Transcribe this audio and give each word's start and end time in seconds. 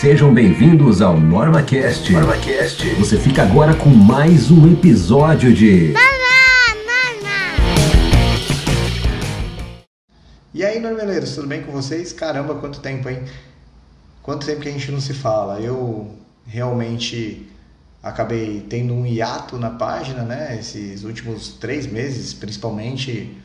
Sejam 0.00 0.32
bem-vindos 0.32 1.02
ao 1.02 1.18
NormaCast. 1.18 2.12
NormaCast. 2.12 2.88
Você 3.00 3.18
fica 3.18 3.42
agora 3.42 3.74
com 3.74 3.88
mais 3.88 4.48
um 4.48 4.72
episódio 4.72 5.52
de. 5.52 5.92
E 10.54 10.64
aí, 10.64 10.78
normeleiros, 10.78 11.34
tudo 11.34 11.48
bem 11.48 11.64
com 11.64 11.72
vocês? 11.72 12.12
Caramba, 12.12 12.54
quanto 12.54 12.78
tempo, 12.78 13.08
hein? 13.08 13.24
Quanto 14.22 14.46
tempo 14.46 14.60
que 14.60 14.68
a 14.68 14.72
gente 14.72 14.92
não 14.92 15.00
se 15.00 15.12
fala. 15.12 15.58
Eu 15.58 16.14
realmente 16.46 17.50
acabei 18.00 18.64
tendo 18.68 18.94
um 18.94 19.04
hiato 19.04 19.58
na 19.58 19.70
página, 19.70 20.22
né? 20.22 20.56
Esses 20.60 21.02
últimos 21.02 21.48
três 21.54 21.88
meses, 21.88 22.32
principalmente, 22.32 23.36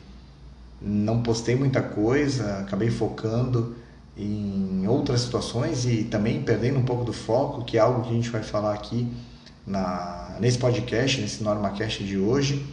não 0.79 1.23
postei 1.23 1.55
muita 1.55 1.81
coisa, 1.81 2.59
acabei 2.59 2.91
focando 2.91 3.75
em 4.17 4.87
outras 4.87 5.21
situações 5.21 5.85
e 5.85 6.03
também 6.03 6.41
perdendo 6.43 6.79
um 6.79 6.85
pouco 6.85 7.03
do 7.03 7.13
foco, 7.13 7.63
que 7.63 7.77
é 7.77 7.79
algo 7.79 8.03
que 8.03 8.09
a 8.09 8.13
gente 8.13 8.29
vai 8.29 8.43
falar 8.43 8.73
aqui 8.73 9.07
na, 9.65 10.37
nesse 10.39 10.57
podcast, 10.57 11.19
nesse 11.19 11.43
NormaCast 11.43 12.03
de 12.03 12.17
hoje. 12.17 12.65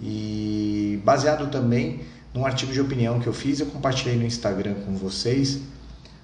E 0.00 1.00
baseado 1.04 1.50
também 1.50 2.00
num 2.32 2.44
artigo 2.44 2.72
de 2.72 2.80
opinião 2.80 3.18
que 3.18 3.26
eu 3.26 3.32
fiz, 3.32 3.60
eu 3.60 3.66
compartilhei 3.66 4.16
no 4.16 4.24
Instagram 4.24 4.74
com 4.84 4.94
vocês 4.94 5.60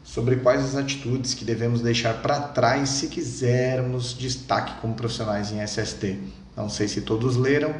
sobre 0.05 0.37
quais 0.37 0.63
as 0.63 0.77
atitudes 0.77 1.33
que 1.33 1.45
devemos 1.45 1.81
deixar 1.81 2.21
para 2.21 2.39
trás 2.39 2.89
se 2.89 3.09
quisermos 3.09 4.17
destaque 4.17 4.81
como 4.81 4.95
profissionais 4.95 5.51
em 5.51 5.65
SST. 5.65 6.19
Não 6.57 6.69
sei 6.69 6.87
se 6.87 7.01
todos 7.01 7.37
leram. 7.37 7.75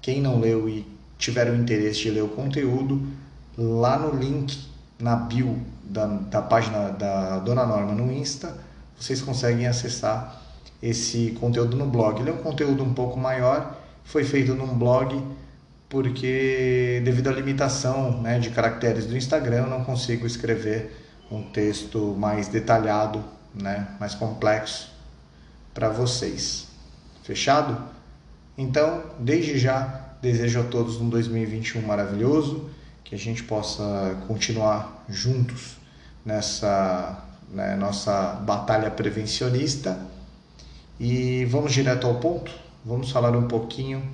Quem 0.00 0.22
não 0.22 0.38
leu 0.38 0.68
e 0.68 0.86
tiver 1.18 1.50
o 1.50 1.56
interesse 1.56 2.02
de 2.02 2.10
ler 2.10 2.22
o 2.22 2.28
conteúdo, 2.28 3.04
lá 3.56 3.98
no 3.98 4.16
link 4.16 4.56
na 4.98 5.16
bio 5.16 5.58
da, 5.84 6.06
da 6.06 6.42
página 6.42 6.90
da 6.90 7.38
Dona 7.38 7.64
Norma 7.64 7.92
no 7.92 8.12
Insta, 8.12 8.54
vocês 8.98 9.22
conseguem 9.22 9.66
acessar 9.66 10.42
esse 10.82 11.36
conteúdo 11.40 11.76
no 11.76 11.86
blog. 11.86 12.20
Ele 12.20 12.30
é 12.30 12.32
um 12.32 12.38
conteúdo 12.38 12.82
um 12.82 12.92
pouco 12.92 13.18
maior, 13.18 13.76
foi 14.04 14.24
feito 14.24 14.54
num 14.54 14.76
blog 14.76 15.22
porque 15.88 17.00
devido 17.04 17.28
à 17.28 17.32
limitação 17.32 18.20
né, 18.20 18.38
de 18.38 18.50
caracteres 18.50 19.06
do 19.06 19.16
Instagram 19.16 19.62
eu 19.62 19.66
não 19.66 19.84
consigo 19.84 20.26
escrever 20.26 20.94
um 21.30 21.42
texto 21.42 22.14
mais 22.18 22.48
detalhado, 22.48 23.24
né, 23.54 23.88
mais 23.98 24.14
complexo 24.14 24.90
para 25.72 25.88
vocês. 25.88 26.68
Fechado? 27.22 27.82
Então, 28.56 29.02
desde 29.18 29.58
já, 29.58 30.14
desejo 30.20 30.60
a 30.60 30.64
todos 30.64 31.00
um 31.00 31.08
2021 31.08 31.82
maravilhoso, 31.82 32.68
que 33.08 33.14
a 33.14 33.18
gente 33.18 33.42
possa 33.42 34.18
continuar 34.26 35.02
juntos 35.08 35.78
nessa 36.22 37.24
né, 37.50 37.74
nossa 37.74 38.34
batalha 38.44 38.90
prevencionista. 38.90 39.98
E 41.00 41.46
vamos 41.46 41.72
direto 41.72 42.06
ao 42.06 42.16
ponto? 42.16 42.52
Vamos 42.84 43.10
falar 43.10 43.34
um 43.34 43.48
pouquinho 43.48 44.06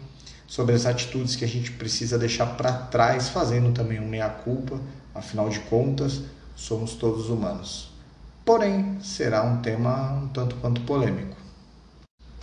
sobre 0.47 0.77
as 0.77 0.87
atitudes 0.87 1.35
que 1.35 1.45
a 1.45 1.49
gente 1.49 1.73
precisa 1.73 2.17
deixar 2.17 2.47
para 2.57 2.73
trás, 2.73 3.31
fazendo 3.31 3.73
também 3.73 3.99
um 3.99 4.07
meia-culpa, 4.07 4.81
afinal 5.13 5.49
de 5.49 5.59
contas, 5.61 6.23
somos 6.55 6.95
todos 6.95 7.29
humanos. 7.29 7.91
Porém, 8.45 9.01
será 9.03 9.43
um 9.43 9.61
tema 9.61 10.13
um 10.23 10.29
tanto 10.29 10.55
quanto 10.57 10.83
polêmico. 10.83 11.37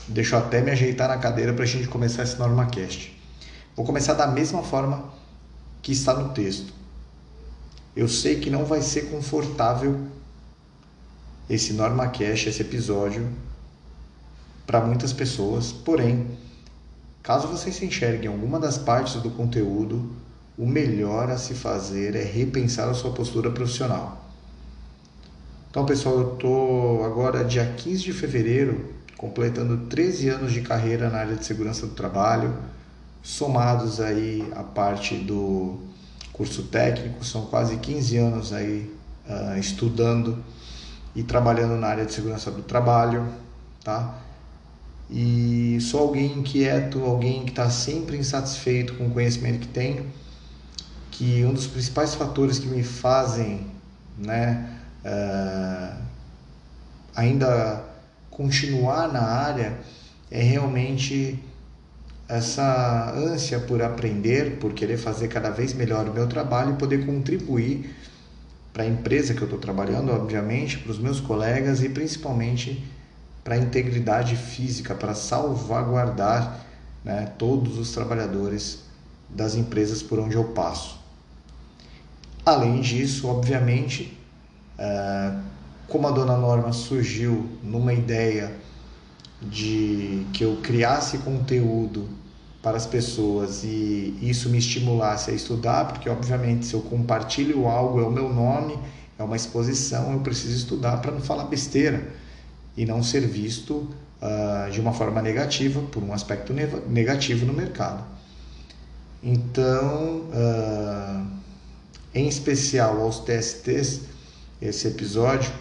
Deixa 0.05 0.35
eu 0.35 0.39
até 0.39 0.59
me 0.59 0.71
ajeitar 0.71 1.07
na 1.07 1.17
cadeira 1.17 1.53
para 1.53 1.63
a 1.63 1.67
gente 1.67 1.87
começar 1.87 2.23
esse 2.23 2.37
NormaCast. 2.37 3.17
Vou 3.73 3.85
começar 3.85 4.15
da 4.15 4.27
mesma 4.27 4.61
forma 4.61 5.20
que 5.81 5.91
está 5.91 6.13
no 6.13 6.29
texto. 6.33 6.73
Eu 7.95 8.07
sei 8.07 8.39
que 8.39 8.49
não 8.49 8.65
vai 8.65 8.81
ser 8.81 9.09
confortável 9.09 9.99
esse 11.49 11.73
NormaCast, 11.73 12.47
esse 12.47 12.61
episódio, 12.61 13.27
para 14.65 14.79
muitas 14.79 15.11
pessoas, 15.11 15.71
porém, 15.71 16.27
caso 17.21 17.47
você 17.47 17.71
se 17.71 17.85
enxergue 17.85 18.25
em 18.25 18.29
alguma 18.29 18.59
das 18.59 18.77
partes 18.77 19.21
do 19.21 19.29
conteúdo, 19.31 20.09
o 20.57 20.65
melhor 20.65 21.29
a 21.29 21.37
se 21.37 21.53
fazer 21.53 22.15
é 22.15 22.23
repensar 22.23 22.87
a 22.87 22.93
sua 22.93 23.11
postura 23.11 23.49
profissional. 23.49 24.31
Então, 25.69 25.85
pessoal, 25.85 26.19
eu 26.19 26.33
estou 26.33 27.03
agora, 27.03 27.43
dia 27.43 27.65
15 27.65 28.03
de 28.03 28.13
fevereiro, 28.13 28.93
completando 29.17 29.87
13 29.87 30.29
anos 30.29 30.51
de 30.53 30.61
carreira 30.61 31.09
na 31.09 31.19
área 31.19 31.35
de 31.35 31.45
segurança 31.45 31.87
do 31.87 31.93
trabalho, 31.93 32.53
somados 33.21 33.99
aí 33.99 34.47
a 34.55 34.63
parte 34.63 35.15
do 35.15 35.79
curso 36.33 36.63
técnico, 36.63 37.23
são 37.23 37.45
quase 37.45 37.77
15 37.77 38.17
anos 38.17 38.53
aí 38.53 38.91
uh, 39.27 39.57
estudando 39.59 40.43
e 41.15 41.23
trabalhando 41.23 41.75
na 41.75 41.87
área 41.87 42.05
de 42.05 42.13
segurança 42.13 42.49
do 42.49 42.63
trabalho, 42.63 43.27
tá? 43.83 44.17
E 45.09 45.77
sou 45.81 46.01
alguém 46.01 46.39
inquieto, 46.39 47.03
alguém 47.03 47.43
que 47.43 47.51
está 47.51 47.69
sempre 47.69 48.17
insatisfeito 48.17 48.93
com 48.95 49.07
o 49.07 49.11
conhecimento 49.11 49.59
que 49.59 49.67
tem 49.67 50.05
que 51.11 51.45
um 51.45 51.53
dos 51.53 51.67
principais 51.67 52.15
fatores 52.15 52.57
que 52.57 52.65
me 52.65 52.81
fazem 52.81 53.67
né, 54.17 54.67
uh, 55.05 56.01
ainda 57.15 57.83
continuar 58.31 59.11
na 59.11 59.21
área 59.21 59.77
é 60.31 60.41
realmente 60.41 61.37
essa 62.31 63.11
ânsia 63.13 63.59
por 63.59 63.81
aprender, 63.81 64.57
por 64.57 64.71
querer 64.71 64.95
fazer 64.95 65.27
cada 65.27 65.49
vez 65.49 65.73
melhor 65.73 66.07
o 66.07 66.13
meu 66.13 66.27
trabalho 66.27 66.73
e 66.73 66.77
poder 66.77 67.05
contribuir 67.05 67.93
para 68.71 68.83
a 68.83 68.87
empresa 68.87 69.33
que 69.33 69.41
eu 69.41 69.45
estou 69.45 69.59
trabalhando, 69.59 70.13
obviamente, 70.13 70.77
para 70.77 70.93
os 70.93 70.97
meus 70.97 71.19
colegas 71.19 71.83
e 71.83 71.89
principalmente 71.89 72.89
para 73.43 73.55
a 73.55 73.57
integridade 73.57 74.37
física, 74.37 74.95
para 74.95 75.13
salvaguardar 75.13 76.65
né, 77.03 77.33
todos 77.37 77.77
os 77.77 77.91
trabalhadores 77.91 78.83
das 79.27 79.55
empresas 79.55 80.01
por 80.01 80.17
onde 80.17 80.35
eu 80.35 80.45
passo. 80.45 81.01
Além 82.45 82.79
disso, 82.79 83.27
obviamente, 83.27 84.17
é, 84.77 85.33
como 85.85 86.07
a 86.07 86.11
dona 86.11 86.37
Norma 86.37 86.71
surgiu 86.71 87.49
numa 87.61 87.93
ideia 87.93 88.55
de 89.41 90.25
que 90.31 90.45
eu 90.45 90.55
criasse 90.63 91.17
conteúdo 91.17 92.20
para 92.61 92.77
as 92.77 92.85
pessoas 92.85 93.63
e 93.63 94.17
isso 94.21 94.49
me 94.49 94.59
estimulasse 94.59 95.31
a 95.31 95.33
estudar, 95.33 95.85
porque 95.87 96.09
obviamente 96.09 96.65
se 96.65 96.73
eu 96.73 96.81
compartilho 96.81 97.67
algo 97.67 97.99
é 97.99 98.03
o 98.03 98.11
meu 98.11 98.31
nome, 98.31 98.77
é 99.17 99.23
uma 99.23 99.35
exposição, 99.35 100.13
eu 100.13 100.19
preciso 100.19 100.55
estudar 100.55 100.97
para 100.97 101.11
não 101.11 101.21
falar 101.21 101.45
besteira 101.45 102.07
e 102.77 102.85
não 102.85 103.01
ser 103.01 103.27
visto 103.27 103.73
uh, 104.21 104.71
de 104.71 104.79
uma 104.79 104.93
forma 104.93 105.21
negativa 105.21 105.81
por 105.91 106.03
um 106.03 106.13
aspecto 106.13 106.53
negativo 106.87 107.45
no 107.45 107.53
mercado. 107.53 108.03
Então, 109.23 110.29
uh, 110.31 111.27
em 112.13 112.27
especial 112.27 113.01
aos 113.01 113.19
TSTs, 113.19 114.01
esse 114.61 114.87
episódio, 114.87 115.51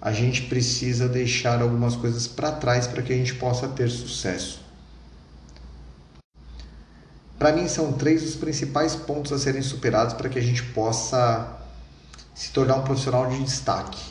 a 0.00 0.12
gente 0.12 0.42
precisa 0.42 1.08
deixar 1.08 1.62
algumas 1.62 1.96
coisas 1.96 2.26
para 2.26 2.52
trás 2.52 2.86
para 2.86 3.02
que 3.02 3.12
a 3.12 3.16
gente 3.16 3.34
possa 3.34 3.66
ter 3.68 3.90
sucesso. 3.90 4.65
Para 7.38 7.52
mim, 7.52 7.68
são 7.68 7.92
três 7.92 8.22
os 8.22 8.34
principais 8.34 8.96
pontos 8.96 9.32
a 9.32 9.38
serem 9.38 9.62
superados 9.62 10.14
para 10.14 10.28
que 10.28 10.38
a 10.38 10.42
gente 10.42 10.62
possa 10.62 11.56
se 12.34 12.50
tornar 12.50 12.76
um 12.76 12.82
profissional 12.82 13.28
de 13.28 13.42
destaque. 13.42 14.02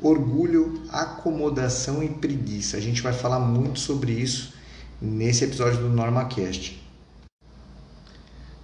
Orgulho, 0.00 0.82
acomodação 0.90 2.02
e 2.02 2.08
preguiça. 2.08 2.76
A 2.76 2.80
gente 2.80 3.02
vai 3.02 3.12
falar 3.12 3.40
muito 3.40 3.80
sobre 3.80 4.12
isso 4.12 4.54
nesse 5.00 5.44
episódio 5.44 5.78
do 5.78 5.88
NormaCast. 5.88 6.82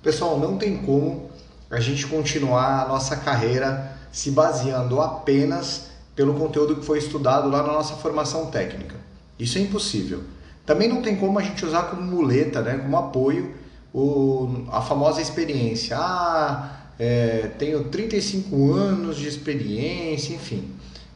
Pessoal, 0.03 0.39
não 0.39 0.57
tem 0.57 0.79
como 0.79 1.31
a 1.71 1.81
gente 1.81 2.07
continuar 2.07 2.83
a 2.83 2.89
nossa 2.89 3.17
carreira 3.17 3.97
se 4.13 4.31
baseando 4.31 5.01
apenas 5.01 5.87
pelo 6.15 6.35
conteúdo 6.35 6.77
que 6.77 6.85
foi 6.85 6.99
estudado 6.99 7.49
lá 7.49 7.63
na 7.63 7.73
nossa 7.73 7.95
formação 7.95 8.47
técnica. 8.47 8.97
Isso 9.39 9.59
é 9.59 9.63
impossível. 9.63 10.23
Também 10.65 10.89
não 10.89 11.03
tem 11.03 11.17
como 11.17 11.39
a 11.39 11.43
gente 11.43 11.65
usar 11.65 11.85
como 11.85 12.03
muleta, 12.03 12.61
né, 12.61 12.79
como 12.79 12.97
apoio, 12.97 13.55
o, 13.93 14.67
a 14.71 14.81
famosa 14.81 15.21
experiência. 15.21 15.97
Ah, 15.99 16.81
é, 16.99 17.51
tenho 17.59 17.85
35 17.85 18.73
anos 18.73 19.17
de 19.17 19.27
experiência, 19.27 20.35
enfim. 20.35 20.71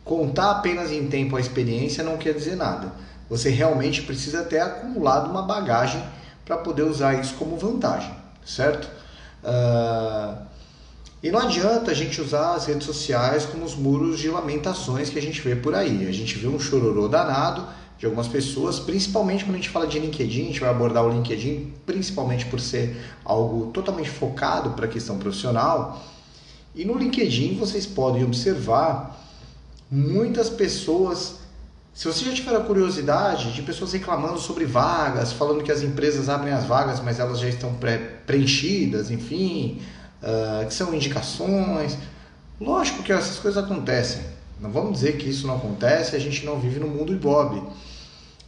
Contar 0.04 0.50
apenas 0.50 0.90
em 0.90 1.06
tempo 1.08 1.36
a 1.36 1.40
experiência 1.40 2.02
não 2.02 2.16
quer 2.16 2.34
dizer 2.34 2.56
nada. 2.56 2.92
Você 3.28 3.50
realmente 3.50 4.02
precisa 4.02 4.42
ter 4.44 4.60
acumulado 4.60 5.30
uma 5.30 5.42
bagagem 5.42 6.02
para 6.44 6.56
poder 6.56 6.82
usar 6.82 7.20
isso 7.20 7.34
como 7.34 7.56
vantagem, 7.56 8.14
certo? 8.44 8.88
Uh, 9.42 10.46
e 11.22 11.30
não 11.30 11.40
adianta 11.40 11.90
a 11.90 11.94
gente 11.94 12.20
usar 12.20 12.54
as 12.54 12.66
redes 12.66 12.86
sociais 12.86 13.44
como 13.46 13.64
os 13.64 13.74
muros 13.74 14.20
de 14.20 14.28
lamentações 14.28 15.10
que 15.10 15.18
a 15.18 15.22
gente 15.22 15.40
vê 15.40 15.56
por 15.56 15.74
aí. 15.74 16.06
A 16.06 16.12
gente 16.12 16.38
vê 16.38 16.46
um 16.46 16.60
chororô 16.60 17.08
danado 17.08 17.66
de 17.98 18.04
algumas 18.04 18.28
pessoas, 18.28 18.78
principalmente 18.78 19.44
quando 19.44 19.54
a 19.54 19.58
gente 19.58 19.70
fala 19.70 19.86
de 19.86 19.98
LinkedIn, 19.98 20.42
a 20.42 20.46
gente 20.46 20.60
vai 20.60 20.68
abordar 20.68 21.04
o 21.04 21.10
LinkedIn 21.10 21.72
principalmente 21.86 22.44
por 22.46 22.60
ser 22.60 22.96
algo 23.24 23.70
totalmente 23.72 24.10
focado 24.10 24.70
para 24.70 24.84
a 24.84 24.88
questão 24.88 25.18
profissional. 25.18 26.02
E 26.74 26.84
no 26.84 26.98
LinkedIn 26.98 27.56
vocês 27.56 27.86
podem 27.86 28.22
observar 28.22 29.18
muitas 29.90 30.50
pessoas. 30.50 31.36
Se 31.94 32.06
você 32.06 32.26
já 32.26 32.34
tiver 32.34 32.54
a 32.54 32.60
curiosidade 32.60 33.52
de 33.52 33.62
pessoas 33.62 33.94
reclamando 33.94 34.38
sobre 34.38 34.66
vagas, 34.66 35.32
falando 35.32 35.64
que 35.64 35.72
as 35.72 35.80
empresas 35.80 36.28
abrem 36.28 36.52
as 36.52 36.64
vagas, 36.64 37.00
mas 37.00 37.18
elas 37.18 37.38
já 37.38 37.48
estão 37.48 37.74
preenchidas, 38.26 39.10
enfim, 39.10 39.80
uh, 40.22 40.66
que 40.66 40.74
são 40.74 40.94
indicações. 40.94 41.96
Lógico 42.60 43.02
que 43.02 43.10
essas 43.10 43.38
coisas 43.38 43.64
acontecem. 43.64 44.35
Não 44.60 44.70
vamos 44.70 44.92
dizer 44.92 45.16
que 45.18 45.28
isso 45.28 45.46
não 45.46 45.56
acontece, 45.56 46.16
a 46.16 46.18
gente 46.18 46.44
não 46.44 46.58
vive 46.58 46.80
no 46.80 46.88
mundo 46.88 47.12
Ibob. 47.12 47.62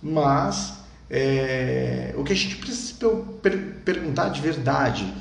Mas 0.02 0.78
é, 1.10 2.14
o 2.16 2.24
que 2.24 2.32
a 2.32 2.36
gente 2.36 2.56
precisa 2.56 2.94
per 3.42 3.82
perguntar 3.84 4.28
de 4.28 4.40
verdade, 4.40 5.12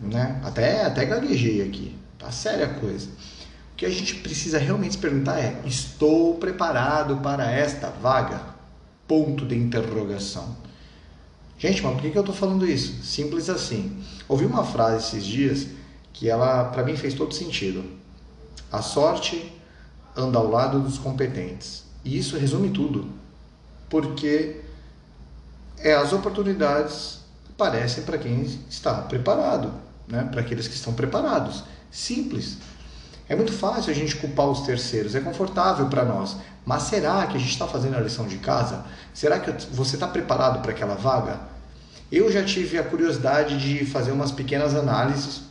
né? 0.00 0.40
até, 0.44 0.84
até 0.84 1.04
gaguejei 1.04 1.62
aqui, 1.62 1.96
tá 2.18 2.30
séria 2.30 2.66
a 2.66 2.74
coisa. 2.74 3.08
O 3.72 3.76
que 3.76 3.86
a 3.86 3.90
gente 3.90 4.16
precisa 4.16 4.58
realmente 4.58 4.92
se 4.92 4.98
perguntar 4.98 5.38
é: 5.38 5.60
estou 5.64 6.36
preparado 6.36 7.16
para 7.18 7.50
esta 7.50 7.88
vaga? 7.88 8.40
Ponto 9.06 9.44
de 9.44 9.56
interrogação. 9.56 10.56
Gente, 11.58 11.82
mas 11.82 11.92
por 11.92 12.02
que, 12.02 12.10
que 12.10 12.18
eu 12.18 12.22
estou 12.22 12.34
falando 12.34 12.66
isso? 12.66 13.04
Simples 13.04 13.48
assim. 13.48 14.02
Ouvi 14.28 14.46
uma 14.46 14.64
frase 14.64 15.08
esses 15.08 15.24
dias 15.24 15.66
que 16.12 16.28
ela, 16.28 16.64
para 16.64 16.82
mim, 16.82 16.96
fez 16.96 17.14
todo 17.14 17.34
sentido. 17.34 17.84
A 18.70 18.80
sorte 18.82 19.52
anda 20.16 20.38
ao 20.38 20.48
lado 20.48 20.80
dos 20.80 20.98
competentes. 20.98 21.84
E 22.04 22.18
isso 22.18 22.36
resume 22.36 22.70
tudo. 22.70 23.08
Porque 23.88 24.60
é 25.78 25.94
as 25.94 26.12
oportunidades 26.12 27.20
aparecem 27.50 28.04
para 28.04 28.18
quem 28.18 28.42
está 28.68 28.94
preparado, 28.94 29.72
né? 30.08 30.28
para 30.30 30.40
aqueles 30.40 30.66
que 30.66 30.74
estão 30.74 30.92
preparados. 30.94 31.64
Simples. 31.90 32.58
É 33.28 33.36
muito 33.36 33.52
fácil 33.52 33.90
a 33.90 33.94
gente 33.94 34.16
culpar 34.16 34.46
os 34.46 34.62
terceiros, 34.62 35.14
é 35.14 35.20
confortável 35.20 35.86
para 35.86 36.04
nós. 36.04 36.36
Mas 36.64 36.84
será 36.84 37.26
que 37.26 37.36
a 37.36 37.40
gente 37.40 37.52
está 37.52 37.66
fazendo 37.66 37.96
a 37.96 38.00
lição 38.00 38.26
de 38.26 38.38
casa? 38.38 38.84
Será 39.12 39.38
que 39.38 39.50
você 39.74 39.96
está 39.96 40.06
preparado 40.06 40.60
para 40.60 40.72
aquela 40.72 40.94
vaga? 40.94 41.40
Eu 42.10 42.30
já 42.30 42.44
tive 42.44 42.78
a 42.78 42.84
curiosidade 42.84 43.58
de 43.58 43.84
fazer 43.86 44.12
umas 44.12 44.30
pequenas 44.30 44.74
análises, 44.74 45.42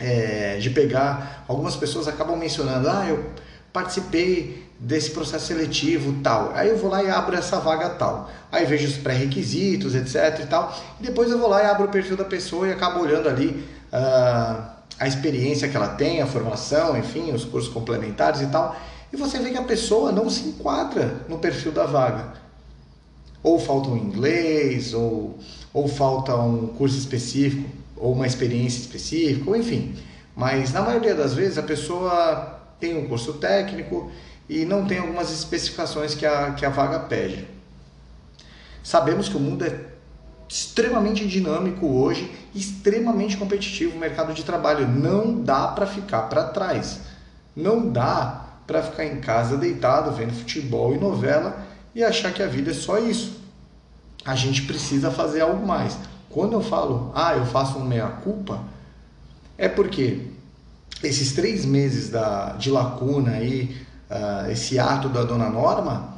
é, 0.00 0.58
de 0.58 0.70
pegar. 0.70 1.44
Algumas 1.46 1.76
pessoas 1.76 2.08
acabam 2.08 2.36
mencionando, 2.36 2.88
ah, 2.88 3.06
eu 3.06 3.30
participei 3.76 4.64
desse 4.80 5.10
processo 5.10 5.48
seletivo 5.48 6.22
tal. 6.22 6.50
Aí 6.54 6.70
eu 6.70 6.78
vou 6.78 6.90
lá 6.90 7.02
e 7.02 7.10
abro 7.10 7.36
essa 7.36 7.60
vaga 7.60 7.90
tal. 7.90 8.30
Aí 8.50 8.64
vejo 8.64 8.88
os 8.88 8.96
pré-requisitos, 8.96 9.94
etc 9.94 10.40
e 10.42 10.46
tal. 10.46 10.74
E 10.98 11.02
depois 11.02 11.30
eu 11.30 11.38
vou 11.38 11.46
lá 11.46 11.62
e 11.62 11.66
abro 11.66 11.84
o 11.84 11.88
perfil 11.88 12.16
da 12.16 12.24
pessoa 12.24 12.66
e 12.66 12.72
acabo 12.72 13.00
olhando 13.00 13.28
ali 13.28 13.48
uh, 13.92 14.62
a 14.98 15.06
experiência 15.06 15.68
que 15.68 15.76
ela 15.76 15.88
tem, 15.88 16.22
a 16.22 16.26
formação, 16.26 16.96
enfim, 16.96 17.32
os 17.32 17.44
cursos 17.44 17.70
complementares 17.70 18.40
e 18.40 18.46
tal. 18.46 18.74
E 19.12 19.16
você 19.16 19.38
vê 19.38 19.50
que 19.50 19.58
a 19.58 19.62
pessoa 19.62 20.10
não 20.10 20.30
se 20.30 20.48
enquadra 20.48 21.16
no 21.28 21.38
perfil 21.38 21.72
da 21.72 21.84
vaga. 21.84 22.32
Ou 23.42 23.60
falta 23.60 23.90
um 23.90 23.96
inglês, 23.96 24.94
ou, 24.94 25.38
ou 25.72 25.86
falta 25.86 26.34
um 26.34 26.68
curso 26.68 26.96
específico, 26.96 27.68
ou 27.94 28.14
uma 28.14 28.26
experiência 28.26 28.80
específica, 28.80 29.50
ou 29.50 29.54
enfim. 29.54 29.94
Mas 30.34 30.72
na 30.72 30.80
maioria 30.80 31.14
das 31.14 31.34
vezes 31.34 31.58
a 31.58 31.62
pessoa 31.62 32.55
tem 32.78 32.96
um 32.96 33.08
curso 33.08 33.34
técnico 33.34 34.10
e 34.48 34.64
não 34.64 34.86
tem 34.86 34.98
algumas 34.98 35.32
especificações 35.32 36.14
que 36.14 36.24
a, 36.24 36.52
que 36.52 36.64
a 36.64 36.70
vaga 36.70 37.00
pede. 37.00 37.46
Sabemos 38.82 39.28
que 39.28 39.36
o 39.36 39.40
mundo 39.40 39.64
é 39.64 39.80
extremamente 40.48 41.26
dinâmico 41.26 41.86
hoje, 41.86 42.32
extremamente 42.54 43.36
competitivo 43.36 43.96
o 43.96 44.00
mercado 44.00 44.32
de 44.32 44.44
trabalho. 44.44 44.86
Não 44.86 45.42
dá 45.42 45.68
para 45.68 45.86
ficar 45.86 46.22
para 46.22 46.44
trás. 46.44 47.00
Não 47.54 47.90
dá 47.90 48.44
para 48.66 48.82
ficar 48.82 49.04
em 49.04 49.20
casa 49.20 49.56
deitado 49.56 50.12
vendo 50.12 50.32
futebol 50.32 50.94
e 50.94 50.98
novela 50.98 51.66
e 51.94 52.04
achar 52.04 52.32
que 52.32 52.42
a 52.42 52.46
vida 52.46 52.70
é 52.70 52.74
só 52.74 52.98
isso. 52.98 53.40
A 54.24 54.34
gente 54.34 54.62
precisa 54.62 55.10
fazer 55.10 55.40
algo 55.40 55.66
mais. 55.66 55.96
Quando 56.28 56.52
eu 56.52 56.62
falo, 56.62 57.10
ah, 57.14 57.34
eu 57.34 57.46
faço 57.46 57.80
meia-culpa, 57.80 58.62
é 59.56 59.68
porque 59.68 60.20
esses 61.02 61.32
três 61.32 61.64
meses 61.64 62.08
da, 62.08 62.52
de 62.52 62.70
lacuna 62.70 63.32
aí, 63.32 63.76
uh, 64.10 64.50
esse 64.50 64.78
ato 64.78 65.08
da 65.08 65.22
dona 65.22 65.48
Norma, 65.48 66.14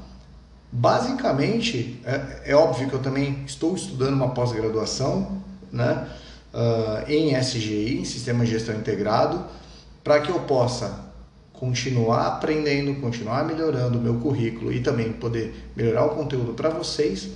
basicamente, 0.71 2.01
é, 2.05 2.53
é, 2.53 2.55
óbvio 2.55 2.89
que 2.89 2.95
eu 2.95 3.03
também 3.03 3.43
estou 3.47 3.75
estudando 3.75 4.15
uma 4.15 4.31
pós-graduação 4.31 5.43
né, 5.73 6.07
uh, 6.53 7.11
em 7.11 7.35
SGI, 7.39 7.99
em 8.01 8.05
Sistema 8.05 8.45
de 8.45 8.53
Gestão 8.53 8.75
Integrado, 8.75 9.45
para 10.05 10.21
que 10.21 10.31
eu 10.31 10.41
possa 10.41 11.07
continuar 11.53 12.29
aprendendo, 12.29 13.01
continuar 13.01 13.45
melhorando 13.45 13.99
o 13.99 14.01
meu 14.01 14.15
currículo 14.21 14.73
e 14.73 14.81
também 14.81 15.13
poder 15.13 15.71
melhorar 15.75 16.07
o 16.07 16.11
conteúdo 16.11 16.55
para 16.55 16.69
vocês. 16.69 17.31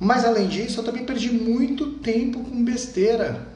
Mas 0.00 0.24
além 0.24 0.48
disso, 0.48 0.80
eu 0.80 0.84
também 0.84 1.04
perdi 1.04 1.30
muito 1.30 1.92
tempo 1.98 2.42
com 2.42 2.64
besteira 2.64 3.51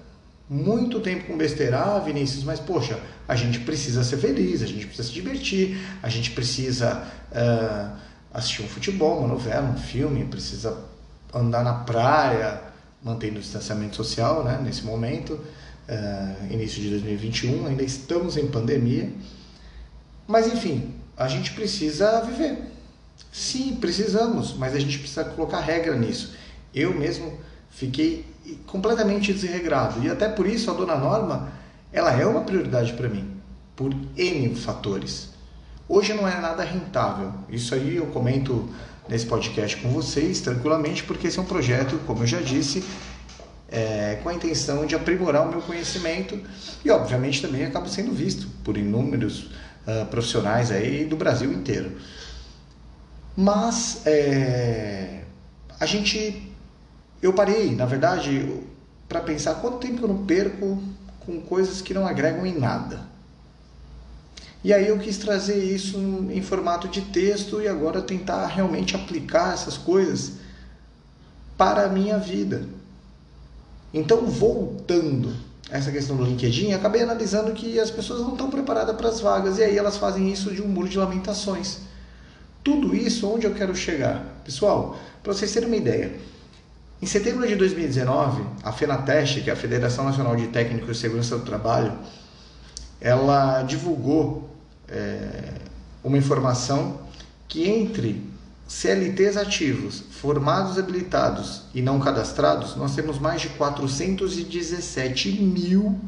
muito 0.48 1.00
tempo 1.00 1.24
com 1.24 1.36
besteira, 1.36 1.80
ah, 1.80 1.98
Vinícius, 1.98 2.44
mas 2.44 2.60
poxa, 2.60 2.98
a 3.26 3.34
gente 3.34 3.60
precisa 3.60 4.04
ser 4.04 4.18
feliz, 4.18 4.62
a 4.62 4.66
gente 4.66 4.86
precisa 4.86 5.08
se 5.08 5.14
divertir, 5.14 5.76
a 6.02 6.08
gente 6.08 6.30
precisa 6.30 7.04
uh, 7.32 7.96
assistir 8.32 8.62
um 8.62 8.68
futebol, 8.68 9.18
uma 9.18 9.28
novela, 9.28 9.68
um 9.68 9.76
filme, 9.76 10.24
precisa 10.24 10.78
andar 11.34 11.64
na 11.64 11.74
praia, 11.74 12.62
mantendo 13.02 13.38
o 13.38 13.40
distanciamento 13.40 13.96
social, 13.96 14.44
né, 14.44 14.60
nesse 14.62 14.84
momento, 14.84 15.32
uh, 15.32 16.52
início 16.52 16.80
de 16.80 16.90
2021, 16.90 17.66
ainda 17.66 17.82
estamos 17.82 18.36
em 18.36 18.46
pandemia, 18.46 19.12
mas 20.28 20.46
enfim, 20.46 20.94
a 21.16 21.26
gente 21.26 21.52
precisa 21.52 22.20
viver. 22.20 22.58
Sim, 23.32 23.76
precisamos, 23.76 24.54
mas 24.54 24.74
a 24.74 24.78
gente 24.78 24.98
precisa 24.98 25.24
colocar 25.24 25.60
regra 25.60 25.96
nisso. 25.96 26.34
Eu 26.74 26.94
mesmo 26.94 27.38
fiquei 27.76 28.24
completamente 28.66 29.32
desregrado. 29.32 30.02
E 30.02 30.10
até 30.10 30.28
por 30.28 30.46
isso 30.46 30.70
a 30.70 30.74
dona 30.74 30.96
Norma, 30.96 31.52
ela 31.92 32.10
é 32.10 32.26
uma 32.26 32.40
prioridade 32.40 32.94
para 32.94 33.08
mim, 33.08 33.30
por 33.76 33.94
N 34.16 34.54
fatores. 34.56 35.30
Hoje 35.88 36.14
não 36.14 36.26
é 36.26 36.40
nada 36.40 36.64
rentável. 36.64 37.32
Isso 37.48 37.74
aí 37.74 37.96
eu 37.96 38.06
comento 38.06 38.68
nesse 39.08 39.26
podcast 39.26 39.76
com 39.76 39.90
vocês 39.90 40.40
tranquilamente, 40.40 41.04
porque 41.04 41.28
esse 41.28 41.38
é 41.38 41.42
um 41.42 41.44
projeto, 41.44 41.98
como 42.06 42.22
eu 42.22 42.26
já 42.26 42.40
disse, 42.40 42.82
é, 43.68 44.18
com 44.22 44.30
a 44.30 44.34
intenção 44.34 44.86
de 44.86 44.94
aprimorar 44.94 45.46
o 45.46 45.50
meu 45.50 45.60
conhecimento 45.60 46.40
e, 46.84 46.90
obviamente, 46.90 47.42
também 47.42 47.66
acabo 47.66 47.88
sendo 47.88 48.10
visto 48.10 48.48
por 48.64 48.76
inúmeros 48.76 49.50
uh, 49.86 50.06
profissionais 50.10 50.70
aí 50.70 51.04
do 51.04 51.16
Brasil 51.16 51.52
inteiro. 51.52 51.92
Mas 53.36 54.00
é, 54.06 55.24
a 55.78 55.84
gente 55.84 56.45
eu 57.22 57.32
parei, 57.32 57.74
na 57.74 57.86
verdade, 57.86 58.62
para 59.08 59.20
pensar 59.20 59.56
quanto 59.56 59.78
tempo 59.78 60.04
eu 60.04 60.08
não 60.08 60.26
perco 60.26 60.82
com 61.20 61.40
coisas 61.40 61.80
que 61.80 61.94
não 61.94 62.06
agregam 62.06 62.46
em 62.46 62.58
nada. 62.58 63.00
E 64.62 64.72
aí 64.72 64.88
eu 64.88 64.98
quis 64.98 65.16
trazer 65.18 65.62
isso 65.62 65.96
em 66.30 66.42
formato 66.42 66.88
de 66.88 67.02
texto 67.02 67.60
e 67.60 67.68
agora 67.68 68.02
tentar 68.02 68.46
realmente 68.46 68.96
aplicar 68.96 69.54
essas 69.54 69.76
coisas 69.76 70.32
para 71.56 71.86
a 71.86 71.88
minha 71.88 72.18
vida. 72.18 72.64
Então, 73.94 74.26
voltando 74.26 75.34
a 75.70 75.78
essa 75.78 75.90
questão 75.90 76.16
do 76.16 76.24
LinkedIn, 76.24 76.72
acabei 76.72 77.02
analisando 77.02 77.52
que 77.52 77.78
as 77.78 77.90
pessoas 77.90 78.20
não 78.20 78.32
estão 78.32 78.50
preparadas 78.50 78.96
para 78.96 79.08
as 79.08 79.20
vagas 79.20 79.58
e 79.58 79.62
aí 79.62 79.78
elas 79.78 79.96
fazem 79.96 80.30
isso 80.30 80.52
de 80.52 80.60
um 80.60 80.68
muro 80.68 80.88
de 80.88 80.98
lamentações. 80.98 81.78
Tudo 82.62 82.94
isso 82.94 83.28
onde 83.28 83.46
eu 83.46 83.54
quero 83.54 83.74
chegar? 83.74 84.24
Pessoal, 84.44 84.98
para 85.22 85.32
vocês 85.32 85.52
terem 85.52 85.68
uma 85.68 85.76
ideia, 85.76 86.18
em 87.00 87.06
setembro 87.06 87.46
de 87.46 87.54
2019, 87.56 88.42
a 88.62 88.72
FENATEST, 88.72 89.42
que 89.42 89.50
é 89.50 89.52
a 89.52 89.56
Federação 89.56 90.04
Nacional 90.04 90.34
de 90.34 90.48
Técnicos 90.48 90.96
de 90.96 91.02
Segurança 91.02 91.36
do 91.36 91.44
Trabalho, 91.44 91.92
ela 93.00 93.62
divulgou 93.62 94.48
é, 94.88 95.60
uma 96.02 96.16
informação 96.16 97.00
que 97.46 97.68
entre 97.68 98.24
CLTs 98.66 99.36
ativos, 99.36 100.04
formados 100.10 100.78
habilitados 100.78 101.62
e 101.74 101.82
não 101.82 102.00
cadastrados, 102.00 102.74
nós 102.76 102.94
temos 102.94 103.18
mais 103.18 103.42
de 103.42 103.50
417 103.50 105.32
mil 105.40 106.00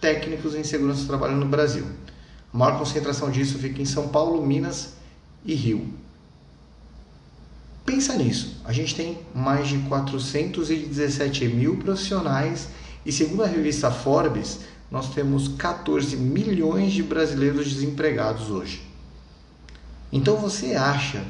técnicos 0.00 0.54
em 0.54 0.64
segurança 0.64 1.02
do 1.02 1.08
trabalho 1.08 1.36
no 1.36 1.46
Brasil. 1.46 1.86
A 2.52 2.56
maior 2.56 2.78
concentração 2.78 3.30
disso 3.30 3.58
fica 3.58 3.82
em 3.82 3.84
São 3.84 4.08
Paulo, 4.08 4.44
Minas 4.46 4.94
e 5.44 5.54
Rio. 5.54 5.99
Pensa 7.90 8.14
nisso, 8.14 8.60
a 8.64 8.72
gente 8.72 8.94
tem 8.94 9.18
mais 9.34 9.66
de 9.66 9.78
417 9.78 11.48
mil 11.48 11.76
profissionais 11.76 12.68
e 13.04 13.10
segundo 13.10 13.42
a 13.42 13.48
revista 13.48 13.90
Forbes, 13.90 14.60
nós 14.88 15.12
temos 15.12 15.48
14 15.48 16.16
milhões 16.16 16.92
de 16.92 17.02
brasileiros 17.02 17.66
desempregados 17.74 18.48
hoje. 18.48 18.80
Então 20.12 20.36
você 20.36 20.76
acha 20.76 21.24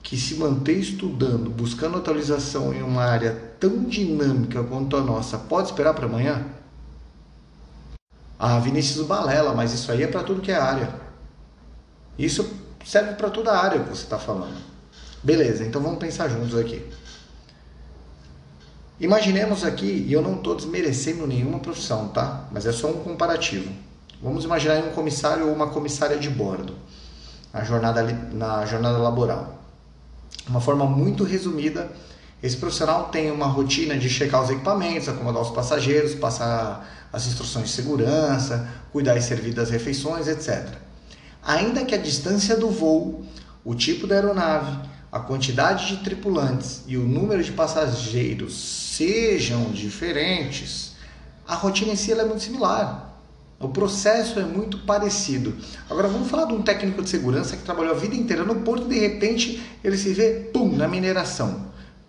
que 0.00 0.16
se 0.16 0.36
manter 0.36 0.78
estudando, 0.78 1.50
buscando 1.50 1.98
atualização 1.98 2.72
em 2.72 2.84
uma 2.84 3.02
área 3.02 3.34
tão 3.58 3.82
dinâmica 3.82 4.62
quanto 4.62 4.96
a 4.96 5.00
nossa, 5.00 5.38
pode 5.38 5.70
esperar 5.70 5.92
para 5.92 6.06
amanhã? 6.06 6.46
Ah, 8.38 8.60
Vinícius 8.60 9.04
Balela, 9.04 9.54
mas 9.54 9.72
isso 9.72 9.90
aí 9.90 10.04
é 10.04 10.06
para 10.06 10.22
tudo 10.22 10.40
que 10.40 10.52
é 10.52 10.56
área. 10.56 10.94
Isso 12.16 12.48
serve 12.84 13.14
para 13.14 13.28
toda 13.28 13.50
a 13.50 13.60
área 13.60 13.80
que 13.80 13.88
você 13.88 14.04
está 14.04 14.20
falando. 14.20 14.69
Beleza, 15.22 15.64
então 15.64 15.82
vamos 15.82 15.98
pensar 15.98 16.28
juntos 16.28 16.56
aqui. 16.56 16.82
Imaginemos 18.98 19.64
aqui, 19.64 20.04
e 20.06 20.12
eu 20.12 20.22
não 20.22 20.36
estou 20.36 20.54
desmerecendo 20.54 21.26
nenhuma 21.26 21.58
profissão, 21.58 22.08
tá? 22.08 22.48
Mas 22.50 22.66
é 22.66 22.72
só 22.72 22.88
um 22.88 23.02
comparativo. 23.02 23.70
Vamos 24.22 24.44
imaginar 24.44 24.78
um 24.84 24.90
comissário 24.90 25.46
ou 25.46 25.54
uma 25.54 25.68
comissária 25.68 26.18
de 26.18 26.28
bordo 26.28 26.74
na 27.52 27.64
jornada, 27.64 28.02
na 28.32 28.66
jornada 28.66 28.98
laboral. 28.98 29.58
Uma 30.46 30.60
forma 30.60 30.84
muito 30.84 31.24
resumida, 31.24 31.90
esse 32.42 32.56
profissional 32.56 33.08
tem 33.08 33.30
uma 33.30 33.46
rotina 33.46 33.98
de 33.98 34.08
checar 34.08 34.42
os 34.42 34.50
equipamentos, 34.50 35.08
acomodar 35.08 35.42
os 35.42 35.50
passageiros, 35.50 36.14
passar 36.14 36.88
as 37.12 37.26
instruções 37.26 37.66
de 37.66 37.72
segurança, 37.72 38.68
cuidar 38.92 39.16
e 39.16 39.22
servir 39.22 39.52
das 39.52 39.70
refeições, 39.70 40.26
etc. 40.26 40.66
Ainda 41.42 41.84
que 41.84 41.94
a 41.94 41.98
distância 41.98 42.56
do 42.56 42.70
voo, 42.70 43.24
o 43.64 43.74
tipo 43.74 44.06
da 44.06 44.14
aeronave, 44.14 44.78
a 45.12 45.18
quantidade 45.18 45.88
de 45.88 46.04
tripulantes 46.04 46.82
e 46.86 46.96
o 46.96 47.02
número 47.02 47.42
de 47.42 47.52
passageiros 47.52 48.54
sejam 48.54 49.64
diferentes, 49.72 50.92
a 51.46 51.54
rotina 51.54 51.92
em 51.92 51.96
si 51.96 52.12
é 52.12 52.24
muito 52.24 52.42
similar. 52.42 53.08
O 53.58 53.68
processo 53.68 54.38
é 54.38 54.44
muito 54.44 54.78
parecido. 54.78 55.54
Agora 55.90 56.08
vamos 56.08 56.30
falar 56.30 56.46
de 56.46 56.54
um 56.54 56.62
técnico 56.62 57.02
de 57.02 57.10
segurança 57.10 57.56
que 57.56 57.62
trabalhou 57.62 57.92
a 57.92 57.98
vida 57.98 58.14
inteira 58.14 58.44
no 58.44 58.56
porto 58.56 58.86
e 58.86 58.94
de 58.94 58.98
repente 58.98 59.60
ele 59.84 59.98
se 59.98 60.14
vê, 60.14 60.48
pum, 60.52 60.74
na 60.74 60.88
mineração, 60.88 61.66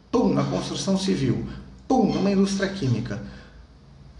pum, 0.09 0.33
na 0.33 0.43
construção 0.43 0.97
civil, 0.97 1.45
pum, 1.87 2.13
numa 2.13 2.31
indústria 2.31 2.69
química. 2.69 3.21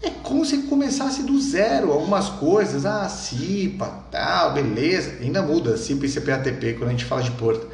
É 0.02 0.10
como 0.10 0.44
se 0.44 0.58
começasse 0.64 1.22
do 1.22 1.40
zero 1.40 1.92
algumas 1.92 2.28
coisas, 2.28 2.84
ah, 2.84 3.08
CIPA, 3.08 3.86
tal, 4.10 4.52
beleza, 4.52 5.18
ainda 5.22 5.40
muda 5.40 5.76
CIPA 5.76 6.04
e 6.04 6.08
CPATP 6.10 6.74
quando 6.74 6.88
a 6.88 6.92
gente 6.92 7.04
fala 7.04 7.22
de 7.22 7.30
porto. 7.30 7.66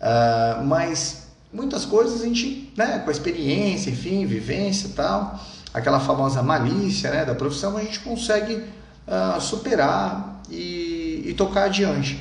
Uh, 0.00 0.64
mas 0.64 1.28
muitas 1.52 1.84
coisas 1.84 2.22
a 2.22 2.24
gente, 2.24 2.72
né, 2.76 3.00
com 3.00 3.08
a 3.08 3.12
experiência, 3.12 3.90
enfim, 3.90 4.24
vivência 4.26 4.90
tal, 4.94 5.40
aquela 5.72 6.00
famosa 6.00 6.42
malícia 6.42 7.10
né, 7.10 7.24
da 7.24 7.34
profissão, 7.34 7.76
a 7.76 7.82
gente 7.82 8.00
consegue 8.00 8.54
uh, 8.56 9.40
superar 9.40 10.42
e, 10.50 11.24
e, 11.26 11.34
tocar 11.34 11.64
adiante. 11.64 12.18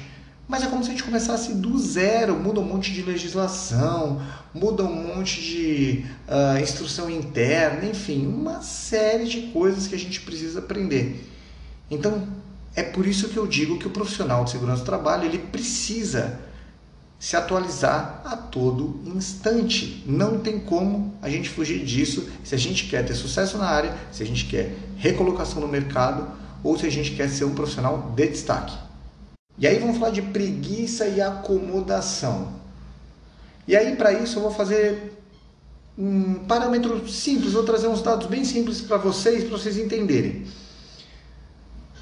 Mas 0.48 0.64
é 0.64 0.68
como 0.68 0.82
se 0.82 0.90
a 0.90 0.94
gente 0.94 1.04
começasse 1.04 1.54
do 1.56 1.78
zero, 1.78 2.36
muda 2.36 2.62
um 2.62 2.64
monte 2.64 2.94
de 2.94 3.02
legislação, 3.02 4.22
muda 4.54 4.84
um 4.84 5.16
monte 5.16 5.42
de 5.42 6.06
uh, 6.28 6.58
instrução 6.62 7.10
interna, 7.10 7.86
enfim, 7.86 8.26
uma 8.26 8.62
série 8.62 9.26
de 9.26 9.42
coisas 9.48 9.88
que 9.88 9.96
a 9.96 10.00
gente 10.00 10.22
precisa 10.22 10.60
aprender. 10.60 11.30
Então, 11.92 12.26
é 12.76 12.82
por 12.82 13.06
isso 13.06 13.28
que 13.28 13.38
eu 13.38 13.46
digo 13.46 13.78
que 13.78 13.88
o 13.88 13.90
profissional 13.90 14.46
de 14.46 14.52
segurança 14.52 14.84
do 14.84 14.86
trabalho 14.86 15.26
ele 15.26 15.38
precisa 15.38 16.40
se 17.20 17.36
atualizar 17.36 18.22
a 18.26 18.38
todo 18.38 19.02
instante. 19.06 20.04
Não 20.06 20.40
tem 20.40 20.60
como 20.60 21.14
a 21.22 21.30
gente 21.30 21.50
fugir 21.50 21.84
disso 21.84 22.30
se 22.44 22.54
a 22.54 22.58
gente 22.58 22.88
quer 22.88 23.06
ter 23.06 23.16
sucesso 23.16 23.58
na 23.58 23.66
área, 23.66 23.96
se 24.12 24.22
a 24.22 24.26
gente 24.26 24.46
quer 24.46 24.76
recolocação 24.98 25.62
no 25.62 25.68
mercado 25.68 26.28
ou 26.64 26.78
se 26.78 26.86
a 26.86 26.92
gente 26.92 27.12
quer 27.16 27.30
ser 27.30 27.46
um 27.46 27.56
profissional 27.56 28.12
de 28.16 28.28
destaque. 28.28 28.76
E 29.58 29.66
aí 29.66 29.80
vamos 29.80 29.98
falar 29.98 30.12
de 30.12 30.22
preguiça 30.22 31.08
e 31.08 31.20
acomodação. 31.20 32.54
E 33.68 33.76
aí 33.76 33.96
para 33.96 34.14
isso 34.14 34.38
eu 34.38 34.44
vou 34.44 34.52
fazer 34.52 35.18
um 35.98 36.46
parâmetro 36.46 37.08
simples, 37.10 37.54
vou 37.54 37.64
trazer 37.64 37.88
uns 37.88 38.04
dados 38.04 38.28
bem 38.28 38.46
simples 38.46 38.82
para 38.82 38.98
vocês, 38.98 39.44
para 39.44 39.58
vocês 39.58 39.78
entenderem. 39.78 40.46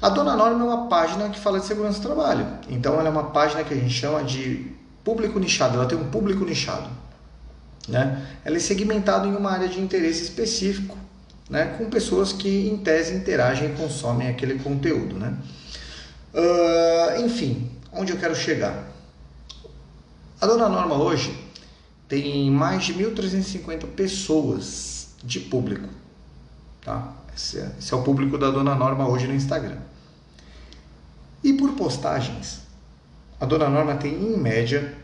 A 0.02 0.10
Dona 0.10 0.36
Norma 0.36 0.62
é 0.62 0.68
uma 0.68 0.88
página 0.88 1.30
que 1.30 1.40
fala 1.40 1.58
de 1.58 1.64
segurança 1.64 1.98
do 2.00 2.06
trabalho. 2.06 2.46
Então 2.68 3.00
ela 3.00 3.08
é 3.08 3.10
uma 3.10 3.30
página 3.30 3.64
que 3.64 3.72
a 3.72 3.76
gente 3.76 3.94
chama 3.94 4.22
de 4.22 4.76
Público 5.06 5.38
nichado, 5.38 5.76
ela 5.76 5.86
tem 5.86 5.96
um 5.96 6.10
público 6.10 6.44
nichado. 6.44 6.90
Né? 7.88 8.26
Ela 8.44 8.56
é 8.56 8.58
segmentada 8.58 9.24
em 9.28 9.36
uma 9.36 9.52
área 9.52 9.68
de 9.68 9.78
interesse 9.78 10.24
específico, 10.24 10.98
né? 11.48 11.76
com 11.78 11.88
pessoas 11.88 12.32
que, 12.32 12.68
em 12.68 12.76
tese, 12.78 13.14
interagem 13.14 13.70
e 13.70 13.76
consomem 13.76 14.26
aquele 14.26 14.58
conteúdo. 14.58 15.16
Né? 15.16 15.32
Uh, 16.34 17.24
enfim, 17.24 17.70
onde 17.92 18.10
eu 18.12 18.18
quero 18.18 18.34
chegar? 18.34 18.84
A 20.40 20.46
Dona 20.46 20.68
Norma 20.68 20.96
hoje 20.96 21.38
tem 22.08 22.50
mais 22.50 22.84
de 22.84 22.92
1.350 22.94 23.86
pessoas 23.86 25.10
de 25.22 25.38
público. 25.38 25.88
Tá? 26.82 27.14
Esse 27.32 27.60
é, 27.60 27.70
esse 27.78 27.94
é 27.94 27.96
o 27.96 28.02
público 28.02 28.36
da 28.36 28.50
Dona 28.50 28.74
Norma 28.74 29.08
hoje 29.08 29.28
no 29.28 29.34
Instagram. 29.34 29.78
E 31.44 31.52
por 31.52 31.74
postagens, 31.74 32.65
a 33.40 33.44
Dona 33.44 33.68
Norma 33.68 33.94
tem 33.96 34.14
em 34.14 34.36
média 34.36 34.94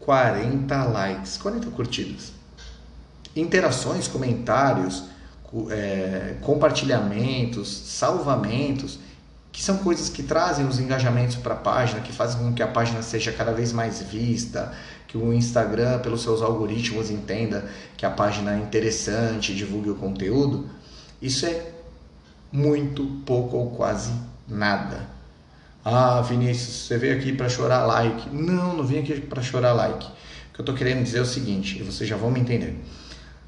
40 0.00 0.84
likes, 0.84 1.36
40 1.36 1.70
curtidas. 1.70 2.32
Interações, 3.34 4.08
comentários, 4.08 5.04
é, 5.70 6.36
compartilhamentos, 6.40 7.68
salvamentos, 7.68 8.98
que 9.50 9.62
são 9.62 9.78
coisas 9.78 10.08
que 10.08 10.22
trazem 10.22 10.66
os 10.66 10.78
engajamentos 10.78 11.36
para 11.36 11.54
a 11.54 11.56
página, 11.56 12.00
que 12.00 12.12
fazem 12.12 12.40
com 12.40 12.52
que 12.52 12.62
a 12.62 12.68
página 12.68 13.02
seja 13.02 13.32
cada 13.32 13.52
vez 13.52 13.72
mais 13.72 14.00
vista, 14.00 14.72
que 15.08 15.18
o 15.18 15.32
Instagram, 15.32 15.98
pelos 15.98 16.22
seus 16.22 16.42
algoritmos, 16.42 17.10
entenda 17.10 17.68
que 17.96 18.06
a 18.06 18.10
página 18.10 18.54
é 18.54 18.58
interessante, 18.58 19.54
divulgue 19.54 19.90
o 19.90 19.96
conteúdo. 19.96 20.68
Isso 21.20 21.44
é 21.44 21.72
muito 22.52 23.04
pouco 23.26 23.56
ou 23.56 23.70
quase 23.70 24.12
nada. 24.46 25.17
Ah, 25.90 26.20
Vinícius, 26.20 26.86
você 26.86 26.98
veio 26.98 27.16
aqui 27.16 27.32
para 27.32 27.48
chorar 27.48 27.86
like. 27.86 28.28
Não, 28.28 28.76
não 28.76 28.84
vim 28.84 28.98
aqui 28.98 29.18
para 29.22 29.40
chorar 29.40 29.72
like. 29.72 30.04
O 30.04 30.10
que 30.52 30.60
eu 30.60 30.62
estou 30.62 30.74
querendo 30.74 31.02
dizer 31.02 31.18
é 31.18 31.22
o 31.22 31.26
seguinte, 31.26 31.78
e 31.78 31.82
vocês 31.82 32.08
já 32.08 32.14
vão 32.14 32.30
me 32.30 32.38
entender. 32.38 32.78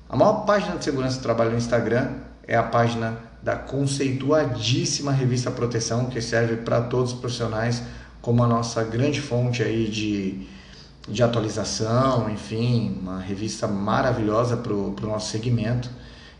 A 0.09 0.17
maior 0.17 0.47
página 0.47 0.77
de 0.77 0.85
segurança 0.85 1.19
do 1.19 1.23
trabalho 1.23 1.51
no 1.51 1.59
Instagram 1.59 2.13
é 2.49 2.57
a 2.57 2.63
página 2.63 3.19
da 3.43 3.57
conceituadíssima 3.57 5.13
revista 5.13 5.51
Proteção, 5.51 6.07
que 6.07 6.23
serve 6.23 6.57
para 6.57 6.81
todos 6.81 7.13
os 7.13 7.19
profissionais 7.19 7.83
como 8.23 8.43
a 8.43 8.47
nossa 8.47 8.83
grande 8.85 9.21
fonte 9.21 9.63
aí 9.63 9.87
de, 9.87 10.47
de 11.07 11.23
atualização, 11.23 12.31
enfim, 12.31 12.99
uma 13.03 13.21
revista 13.21 13.69
maravilhosa 13.69 14.57
para 14.57 14.73
o 14.73 14.97
nosso 15.03 15.31
segmento, 15.31 15.91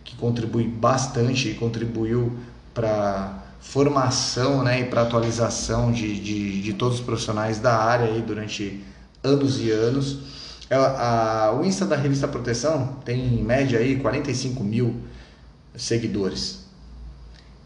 que 0.03 0.17
contribui 0.17 0.67
bastante 0.67 1.51
e 1.51 1.55
contribuiu 1.55 2.39
para 2.73 3.40
formação 3.61 4.63
né, 4.65 4.81
e 4.81 4.85
para 4.85 5.03
atualização 5.03 5.93
de, 5.93 6.19
de, 6.19 6.63
de, 6.63 6.73
todos 6.73 6.99
os 6.99 7.05
profissionais 7.05 7.59
da 7.59 7.77
área 7.77 8.07
aí 8.07 8.23
durante 8.23 8.83
anos 9.23 9.61
e 9.61 9.71
anos. 9.71 10.19
A, 10.71 10.75
é, 10.75 10.79
a, 10.79 11.59
o 11.61 11.65
Insta 11.65 11.85
da 11.85 11.97
revista 11.97 12.27
Proteção 12.27 12.97
tem 13.05 13.35
em 13.35 13.43
média 13.43 13.79
aí 13.79 13.97
45 13.97 14.65
mil 14.65 14.97
seguidores. 15.77 16.61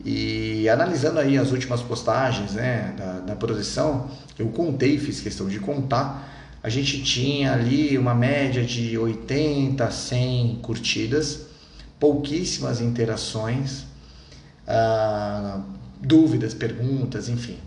E 0.04 0.68
analisando 0.68 1.20
aí 1.20 1.38
as 1.38 1.50
últimas 1.52 1.80
postagens 1.80 2.52
né, 2.52 2.94
da, 2.98 3.20
da 3.20 3.36
proteção, 3.36 4.10
eu 4.38 4.48
contei, 4.48 4.98
fiz 4.98 5.20
questão 5.20 5.48
de 5.48 5.58
contar, 5.60 6.30
a 6.62 6.68
gente 6.68 7.02
tinha 7.02 7.52
ali 7.52 7.96
uma 7.96 8.14
média 8.14 8.64
de 8.64 8.98
80 8.98 9.84
a 9.84 9.90
100 9.90 10.60
curtidas, 10.62 11.46
pouquíssimas 12.00 12.80
interações, 12.80 13.84
ah, 14.66 15.60
dúvidas, 16.04 16.54
perguntas, 16.54 17.28
enfim. 17.28 17.58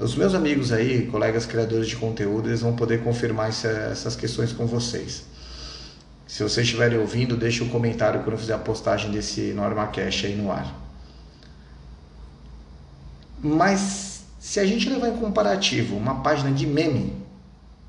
Os 0.00 0.14
meus 0.14 0.34
amigos 0.34 0.72
aí, 0.72 1.06
colegas 1.06 1.44
criadores 1.44 1.88
de 1.88 1.96
conteúdo, 1.96 2.48
eles 2.48 2.60
vão 2.60 2.76
poder 2.76 3.02
confirmar 3.02 3.48
essas 3.48 4.14
questões 4.14 4.52
com 4.52 4.66
vocês. 4.66 5.24
Se 6.26 6.42
vocês 6.42 6.66
estiverem 6.66 6.98
ouvindo, 6.98 7.36
deixe 7.36 7.64
um 7.64 7.68
comentário 7.68 8.20
quando 8.20 8.32
eu 8.32 8.38
fizer 8.38 8.54
a 8.54 8.58
postagem 8.58 9.10
desse 9.10 9.52
NormaCast 9.52 10.26
aí 10.26 10.36
no 10.36 10.52
ar. 10.52 10.72
Mas 13.42 14.24
se 14.38 14.60
a 14.60 14.66
gente 14.66 14.88
levar 14.88 15.08
em 15.08 15.16
comparativo 15.16 15.96
uma 15.96 16.22
página 16.22 16.52
de 16.52 16.66
meme, 16.66 17.12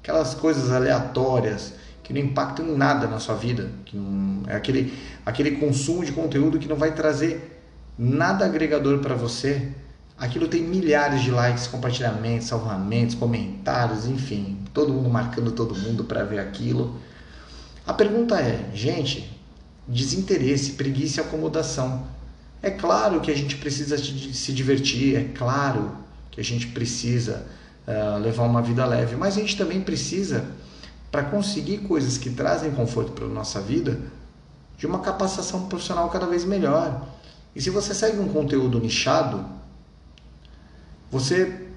aquelas 0.01 0.33
coisas 0.33 0.71
aleatórias 0.71 1.73
que 2.01 2.11
não 2.11 2.21
impactam 2.21 2.65
em 2.65 2.75
nada 2.75 3.05
na 3.07 3.19
sua 3.19 3.35
vida, 3.35 3.69
que 3.85 3.95
não, 3.95 4.49
é 4.49 4.55
aquele, 4.55 4.91
aquele 5.23 5.51
consumo 5.51 6.03
de 6.03 6.11
conteúdo 6.11 6.57
que 6.57 6.67
não 6.67 6.75
vai 6.75 6.93
trazer 6.93 7.58
nada 8.01 8.45
agregador 8.45 8.99
para 8.99 9.13
você, 9.13 9.73
aquilo 10.17 10.47
tem 10.47 10.63
milhares 10.63 11.21
de 11.21 11.31
likes, 11.31 11.67
compartilhamentos, 11.67 12.47
salvamentos, 12.47 13.13
comentários, 13.13 14.05
enfim, 14.05 14.57
todo 14.73 14.93
mundo 14.93 15.09
marcando 15.09 15.51
todo 15.51 15.75
mundo 15.75 16.05
para 16.05 16.23
ver 16.23 16.39
aquilo. 16.39 16.97
A 17.85 17.93
pergunta 17.93 18.39
é, 18.39 18.69
gente, 18.73 19.29
desinteresse, 19.85 20.71
preguiça 20.73 21.19
e 21.19 21.23
acomodação. 21.25 22.07
É 22.61 22.71
claro 22.71 23.19
que 23.19 23.31
a 23.31 23.35
gente 23.35 23.57
precisa 23.57 23.97
se 23.97 24.53
divertir, 24.53 25.17
é 25.17 25.23
claro 25.35 25.91
que 26.31 26.39
a 26.39 26.43
gente 26.43 26.67
precisa 26.67 27.45
uh, 27.85 28.17
levar 28.19 28.43
uma 28.43 28.61
vida 28.61 28.85
leve, 28.85 29.17
mas 29.17 29.35
a 29.35 29.41
gente 29.41 29.57
também 29.57 29.81
precisa, 29.81 30.45
para 31.11 31.23
conseguir 31.23 31.79
coisas 31.79 32.17
que 32.17 32.29
trazem 32.29 32.71
conforto 32.71 33.11
para 33.11 33.25
a 33.25 33.29
nossa 33.29 33.59
vida, 33.59 33.99
de 34.77 34.85
uma 34.85 34.99
capacitação 34.99 35.67
profissional 35.67 36.07
cada 36.09 36.25
vez 36.25 36.45
melhor. 36.45 37.18
E 37.55 37.61
se 37.61 37.69
você 37.69 37.93
segue 37.93 38.19
um 38.19 38.29
conteúdo 38.29 38.79
nichado, 38.79 39.45
você 41.11 41.67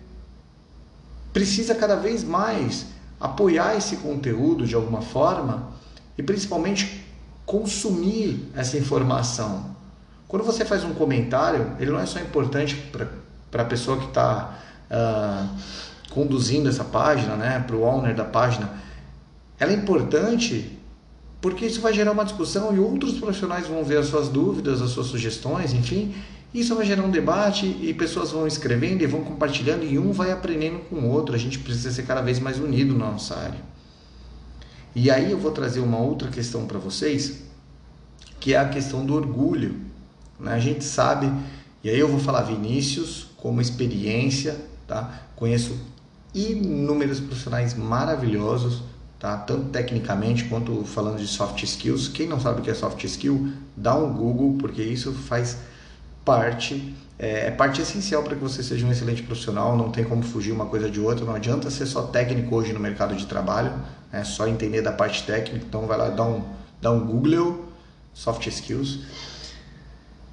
precisa 1.33 1.75
cada 1.75 1.97
vez 1.97 2.23
mais 2.23 2.87
apoiar 3.19 3.77
esse 3.77 3.97
conteúdo 3.97 4.67
de 4.67 4.75
alguma 4.75 5.01
forma 5.01 5.71
e 6.19 6.23
principalmente 6.23 7.07
consumir 7.47 8.51
essa 8.55 8.77
informação. 8.77 9.75
Quando 10.29 10.45
você 10.45 10.65
faz 10.65 10.85
um 10.85 10.95
comentário, 10.95 11.77
ele 11.79 11.91
não 11.91 12.01
é 12.01 12.07
só 12.07 12.19
importante 12.19 12.77
para 13.51 13.63
a 13.63 13.65
pessoa 13.67 13.99
que 13.99 14.07
está 14.07 14.59
uh, 14.91 14.95
ah, 14.95 15.49
conduzindo 16.11 16.69
essa 16.69 16.85
página, 16.85 17.37
né, 17.37 17.63
para 17.67 17.77
o 17.77 17.83
owner 17.83 18.15
da 18.15 18.25
página. 18.25 18.71
Ela 19.59 19.73
é 19.73 19.75
importante 19.75 20.79
porque 21.43 21.67
isso 21.67 21.81
vai 21.81 21.93
gerar 21.93 22.13
uma 22.13 22.25
discussão 22.25 22.75
e 22.75 22.79
outros 22.79 23.19
profissionais 23.19 23.67
vão 23.67 23.85
ver 23.85 23.99
as 23.99 24.07
suas 24.07 24.29
dúvidas, 24.29 24.81
as 24.81 24.91
suas 24.91 25.09
sugestões, 25.09 25.73
enfim, 25.75 26.15
isso 26.55 26.77
vai 26.77 26.87
gerar 26.87 27.03
um 27.03 27.11
debate 27.11 27.67
e 27.67 27.93
pessoas 27.93 28.31
vão 28.31 28.47
escrevendo 28.47 29.03
e 29.03 29.07
vão 29.07 29.25
compartilhando 29.25 29.85
e 29.85 29.99
um 29.99 30.13
vai 30.13 30.31
aprendendo 30.31 30.79
com 30.89 30.97
o 30.97 31.11
outro. 31.11 31.35
A 31.35 31.39
gente 31.39 31.59
precisa 31.59 31.91
ser 31.91 32.05
cada 32.05 32.21
vez 32.21 32.39
mais 32.39 32.61
unido 32.61 32.95
na 32.95 33.11
nossa 33.11 33.37
área. 33.37 33.59
E 34.95 35.11
aí 35.11 35.33
eu 35.33 35.39
vou 35.39 35.51
trazer 35.51 35.81
uma 35.81 35.99
outra 35.99 36.29
questão 36.29 36.65
para 36.65 36.79
vocês, 36.79 37.43
que 38.39 38.55
é 38.55 38.59
a 38.59 38.69
questão 38.69 39.05
do 39.05 39.15
orgulho. 39.15 39.75
Né? 40.39 40.53
A 40.53 40.61
gente 40.61 40.85
sabe, 40.85 41.33
e 41.83 41.91
aí 41.91 41.99
eu 41.99 42.07
vou 42.07 42.21
falar 42.21 42.43
Vinícius 42.43 43.27
como 43.37 43.61
experiência, 43.61 44.61
tá? 44.87 45.23
Conheço 45.35 45.77
inúmeros 46.33 47.19
profissionais 47.19 47.75
maravilhosos, 47.75 48.83
tá? 49.23 49.37
Tanto 49.37 49.67
tecnicamente 49.67 50.47
quanto 50.47 50.85
falando 50.85 51.19
de 51.19 51.29
soft 51.29 51.63
skills. 51.63 52.09
Quem 52.09 52.27
não 52.27 52.41
sabe 52.41 52.61
o 52.61 52.65
que 52.65 52.71
é 52.71 52.75
soft 52.75 53.03
skill, 53.05 53.53
dá 53.77 53.95
um 53.95 54.13
Google, 54.13 54.57
porque 54.59 54.83
isso 54.83 55.13
faz 55.13 55.59
parte 56.25 56.93
é, 57.21 57.47
é 57.47 57.51
parte 57.53 57.81
essencial 57.81 58.25
para 58.25 58.35
que 58.35 58.43
você 58.43 58.65
seja 58.65 58.85
um 58.85 58.91
excelente 58.91 59.23
profissional. 59.23 59.77
Não 59.77 59.93
tem 59.93 60.03
como 60.03 60.25
fugir 60.25 60.51
uma 60.51 60.67
coisa 60.67 60.91
de 60.91 60.99
outra. 60.99 61.25
Não 61.25 61.37
adianta 61.37 61.71
ser 61.71 61.87
só 61.87 62.03
técnico 62.03 62.57
hoje 62.57 62.73
no 62.73 62.81
mercado 62.81 63.15
de 63.15 63.25
trabalho, 63.27 63.73
é 64.13 64.25
só 64.25 64.49
entender 64.49 64.83
da 64.83 64.91
parte 64.91 65.23
técnica. 65.23 65.65
Então 65.65 65.87
vai 65.87 65.97
lá 65.97 66.09
dar 66.11 66.25
um 66.25 66.43
dá 66.81 66.91
um 66.91 67.07
Google 67.07 67.69
soft 68.13 68.45
skills. 68.49 69.05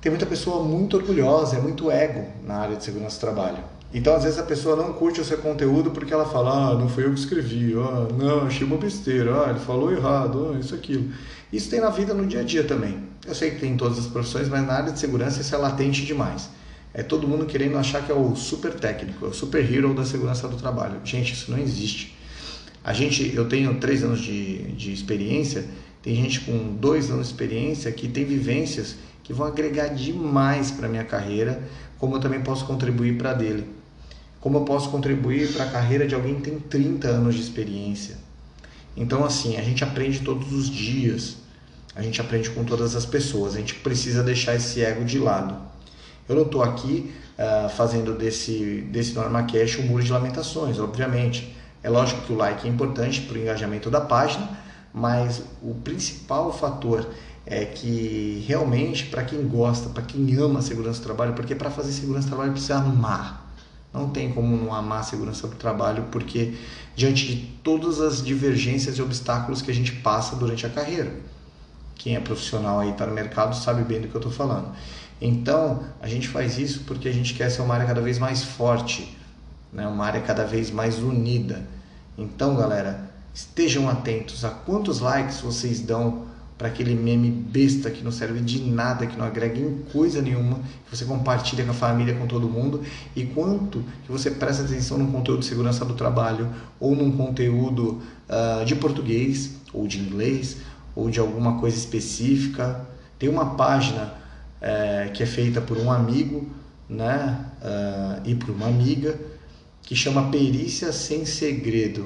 Tem 0.01 0.09
muita 0.09 0.25
pessoa 0.25 0.63
muito 0.63 0.97
orgulhosa, 0.97 1.57
é 1.57 1.61
muito 1.61 1.91
ego 1.91 2.25
na 2.43 2.55
área 2.55 2.75
de 2.75 2.83
segurança 2.83 3.17
do 3.17 3.19
trabalho. 3.19 3.63
Então, 3.93 4.15
às 4.15 4.23
vezes, 4.23 4.37
a 4.37 4.43
pessoa 4.43 4.75
não 4.75 4.93
curte 4.93 5.19
o 5.19 5.25
seu 5.25 5.39
conteúdo 5.39 5.91
porque 5.91 6.13
ela 6.13 6.25
fala: 6.25 6.71
ah, 6.71 6.75
não 6.75 6.87
foi 6.87 7.05
eu 7.05 7.13
que 7.13 7.19
escrevi, 7.19 7.73
ah, 7.75 8.07
não, 8.15 8.45
achei 8.45 8.65
uma 8.65 8.77
besteira, 8.77 9.45
ah, 9.45 9.49
ele 9.49 9.59
falou 9.59 9.91
errado, 9.91 10.51
ah, 10.53 10.59
isso, 10.59 10.75
aquilo. 10.75 11.11
Isso 11.51 11.69
tem 11.69 11.81
na 11.81 11.89
vida 11.89 12.13
no 12.13 12.25
dia 12.27 12.41
a 12.41 12.43
dia 12.43 12.63
também. 12.63 12.99
Eu 13.25 13.33
sei 13.33 13.51
que 13.51 13.59
tem 13.59 13.73
em 13.73 13.77
todas 13.77 13.97
as 13.97 14.05
profissões, 14.05 14.47
mas 14.47 14.65
na 14.65 14.73
área 14.73 14.91
de 14.91 14.99
segurança 14.99 15.41
isso 15.41 15.53
é 15.53 15.57
latente 15.57 16.05
demais. 16.05 16.49
É 16.93 17.01
todo 17.01 17.27
mundo 17.27 17.45
querendo 17.45 17.77
achar 17.77 18.03
que 18.03 18.11
é 18.11 18.15
o 18.15 18.35
super 18.35 18.73
técnico, 18.73 19.25
é 19.25 19.29
o 19.29 19.33
super 19.33 19.63
hero 19.71 19.93
da 19.93 20.05
segurança 20.05 20.47
do 20.47 20.55
trabalho. 20.55 21.01
Gente, 21.03 21.33
isso 21.33 21.51
não 21.51 21.57
existe. 21.57 22.15
A 22.83 22.93
gente, 22.93 23.35
eu 23.35 23.47
tenho 23.47 23.75
três 23.79 24.03
anos 24.03 24.19
de, 24.19 24.71
de 24.73 24.93
experiência, 24.93 25.65
tem 26.01 26.15
gente 26.15 26.41
com 26.41 26.75
dois 26.75 27.11
anos 27.11 27.27
de 27.27 27.33
experiência 27.33 27.91
que 27.91 28.07
tem 28.07 28.25
vivências 28.25 28.95
que 29.23 29.33
vão 29.33 29.45
agregar 29.45 29.89
demais 29.89 30.71
para 30.71 30.87
minha 30.87 31.03
carreira, 31.03 31.61
como 31.97 32.15
eu 32.15 32.19
também 32.19 32.41
posso 32.41 32.65
contribuir 32.65 33.17
para 33.17 33.33
dele. 33.33 33.78
Como 34.39 34.57
eu 34.57 34.61
posso 34.61 34.89
contribuir 34.89 35.51
para 35.53 35.65
a 35.65 35.69
carreira 35.69 36.07
de 36.07 36.15
alguém 36.15 36.35
que 36.35 36.49
tem 36.49 36.59
30 36.59 37.07
anos 37.07 37.35
de 37.35 37.41
experiência. 37.41 38.17
Então, 38.95 39.23
assim, 39.23 39.57
a 39.57 39.61
gente 39.61 39.83
aprende 39.83 40.19
todos 40.19 40.51
os 40.51 40.69
dias, 40.69 41.37
a 41.95 42.01
gente 42.01 42.19
aprende 42.21 42.49
com 42.49 42.63
todas 42.63 42.95
as 42.95 43.05
pessoas, 43.05 43.55
a 43.55 43.59
gente 43.59 43.75
precisa 43.75 44.23
deixar 44.23 44.55
esse 44.55 44.83
ego 44.83 45.03
de 45.03 45.19
lado. 45.19 45.55
Eu 46.27 46.35
não 46.35 46.43
estou 46.43 46.61
aqui 46.61 47.11
uh, 47.37 47.69
fazendo 47.69 48.13
desse, 48.13 48.81
desse 48.91 49.13
NormaCast 49.13 49.81
um 49.81 49.85
muro 49.85 50.03
de 50.03 50.11
lamentações, 50.11 50.79
obviamente. 50.79 51.55
É 51.81 51.89
lógico 51.89 52.21
que 52.21 52.33
o 52.33 52.35
like 52.35 52.67
é 52.67 52.69
importante 52.69 53.21
para 53.21 53.37
o 53.37 53.41
engajamento 53.41 53.89
da 53.89 54.01
página, 54.01 54.49
mas 54.93 55.41
o 55.61 55.73
principal 55.75 56.51
fator 56.51 57.07
é 57.45 57.65
que 57.65 58.43
realmente 58.47 59.05
para 59.05 59.23
quem 59.23 59.47
gosta, 59.47 59.89
para 59.89 60.03
quem 60.03 60.35
ama 60.35 60.61
segurança 60.61 60.99
do 60.99 61.03
trabalho, 61.03 61.33
porque 61.33 61.55
para 61.55 61.71
fazer 61.71 61.91
segurança 61.91 62.27
do 62.27 62.29
trabalho 62.29 62.51
precisa 62.51 62.75
amar. 62.75 63.38
Não 63.93 64.09
tem 64.09 64.31
como 64.31 64.55
não 64.55 64.73
amar 64.73 64.99
a 64.99 65.03
segurança 65.03 65.47
do 65.47 65.55
trabalho, 65.55 66.05
porque 66.11 66.53
diante 66.95 67.25
de 67.25 67.35
todas 67.63 67.99
as 67.99 68.23
divergências 68.23 68.97
e 68.97 69.01
obstáculos 69.01 69.61
que 69.61 69.71
a 69.71 69.73
gente 69.73 69.91
passa 69.93 70.35
durante 70.35 70.65
a 70.65 70.69
carreira. 70.69 71.11
Quem 71.95 72.15
é 72.15 72.19
profissional 72.19 72.79
aí 72.79 72.91
está 72.91 73.05
no 73.05 73.13
mercado 73.13 73.55
sabe 73.55 73.83
bem 73.83 73.99
do 73.99 74.07
que 74.07 74.15
eu 74.15 74.19
estou 74.19 74.31
falando. 74.31 74.71
Então, 75.21 75.83
a 76.01 76.07
gente 76.07 76.27
faz 76.27 76.57
isso 76.57 76.83
porque 76.85 77.09
a 77.09 77.11
gente 77.11 77.33
quer 77.33 77.49
ser 77.49 77.61
uma 77.61 77.73
área 77.73 77.85
cada 77.85 77.99
vez 77.99 78.17
mais 78.17 78.43
forte, 78.43 79.17
né? 79.73 79.85
uma 79.85 80.05
área 80.05 80.21
cada 80.21 80.45
vez 80.45 80.71
mais 80.71 80.99
unida. 80.99 81.67
Então, 82.17 82.55
galera, 82.55 83.11
estejam 83.33 83.89
atentos 83.89 84.45
a 84.45 84.49
quantos 84.49 84.99
likes 84.99 85.41
vocês 85.41 85.81
dão 85.81 86.25
para 86.59 86.67
aquele 86.67 86.93
meme 86.93 87.31
besta 87.31 87.89
que 87.89 88.03
não 88.03 88.11
serve 88.11 88.41
de 88.41 88.59
nada, 88.69 89.07
que 89.07 89.17
não 89.17 89.25
agrega 89.25 89.57
em 89.57 89.77
coisa 89.93 90.21
nenhuma, 90.21 90.59
que 90.85 90.95
você 90.97 91.05
compartilha 91.05 91.63
com 91.63 91.71
a 91.71 91.73
família, 91.73 92.13
com 92.15 92.27
todo 92.27 92.49
mundo, 92.49 92.83
e 93.15 93.23
quanto 93.27 93.81
que 94.05 94.11
você 94.11 94.29
presta 94.29 94.63
atenção 94.63 94.97
num 94.97 95.09
conteúdo 95.09 95.39
de 95.39 95.45
segurança 95.45 95.85
do 95.85 95.93
trabalho, 95.93 96.49
ou 96.77 96.93
num 96.93 97.13
conteúdo 97.13 98.01
uh, 98.27 98.65
de 98.65 98.75
português, 98.75 99.55
ou 99.71 99.87
de 99.87 99.99
inglês, 99.99 100.57
ou 100.93 101.09
de 101.09 101.17
alguma 101.17 101.61
coisa 101.61 101.77
específica. 101.77 102.85
Tem 103.17 103.29
uma 103.29 103.55
página 103.55 104.15
é, 104.59 105.11
que 105.13 105.23
é 105.23 105.25
feita 105.25 105.61
por 105.61 105.77
um 105.77 105.89
amigo 105.89 106.45
né, 106.89 107.39
uh, 107.61 108.21
e 108.27 108.35
por 108.35 108.49
uma 108.49 108.67
amiga, 108.67 109.17
que 109.81 109.95
chama 109.95 110.29
Perícia 110.29 110.91
Sem 110.91 111.25
Segredo. 111.25 112.05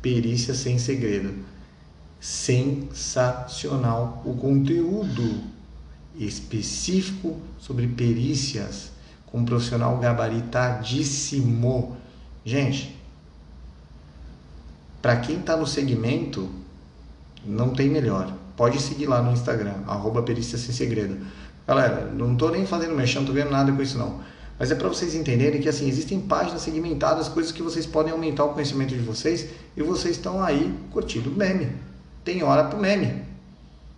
Perícia 0.00 0.54
Sem 0.54 0.78
Segredo 0.78 1.50
sensacional 2.22 4.22
o 4.24 4.32
conteúdo 4.34 5.42
específico 6.16 7.36
sobre 7.58 7.86
perícias 7.88 8.92
com 9.26 9.38
um 9.38 9.44
profissional 9.44 9.98
gabaritadíssimo. 9.98 11.96
Gente, 12.44 12.96
para 15.00 15.16
quem 15.16 15.40
está 15.40 15.56
no 15.56 15.66
segmento, 15.66 16.48
não 17.44 17.70
tem 17.70 17.90
melhor. 17.90 18.32
Pode 18.56 18.80
seguir 18.80 19.08
lá 19.08 19.20
no 19.20 19.32
Instagram, 19.32 19.74
arroba 19.88 20.22
perícia 20.22 20.56
sem 20.56 20.72
segredo. 20.72 21.26
Galera, 21.66 22.08
não 22.14 22.34
estou 22.34 22.52
nem 22.52 22.64
fazendo 22.64 22.94
mexer, 22.94 23.16
não 23.16 23.22
estou 23.22 23.34
vendo 23.34 23.50
nada 23.50 23.72
com 23.72 23.82
isso 23.82 23.98
não. 23.98 24.20
Mas 24.60 24.70
é 24.70 24.76
para 24.76 24.86
vocês 24.86 25.16
entenderem 25.16 25.60
que 25.60 25.68
assim 25.68 25.88
existem 25.88 26.20
páginas 26.20 26.62
segmentadas, 26.62 27.28
coisas 27.28 27.50
que 27.50 27.64
vocês 27.64 27.84
podem 27.84 28.12
aumentar 28.12 28.44
o 28.44 28.50
conhecimento 28.50 28.94
de 28.94 29.02
vocês 29.02 29.48
e 29.76 29.82
vocês 29.82 30.14
estão 30.14 30.40
aí 30.40 30.72
curtindo 30.92 31.28
meme 31.32 31.90
tem 32.24 32.42
hora 32.42 32.64
pro 32.64 32.78
meme. 32.78 33.22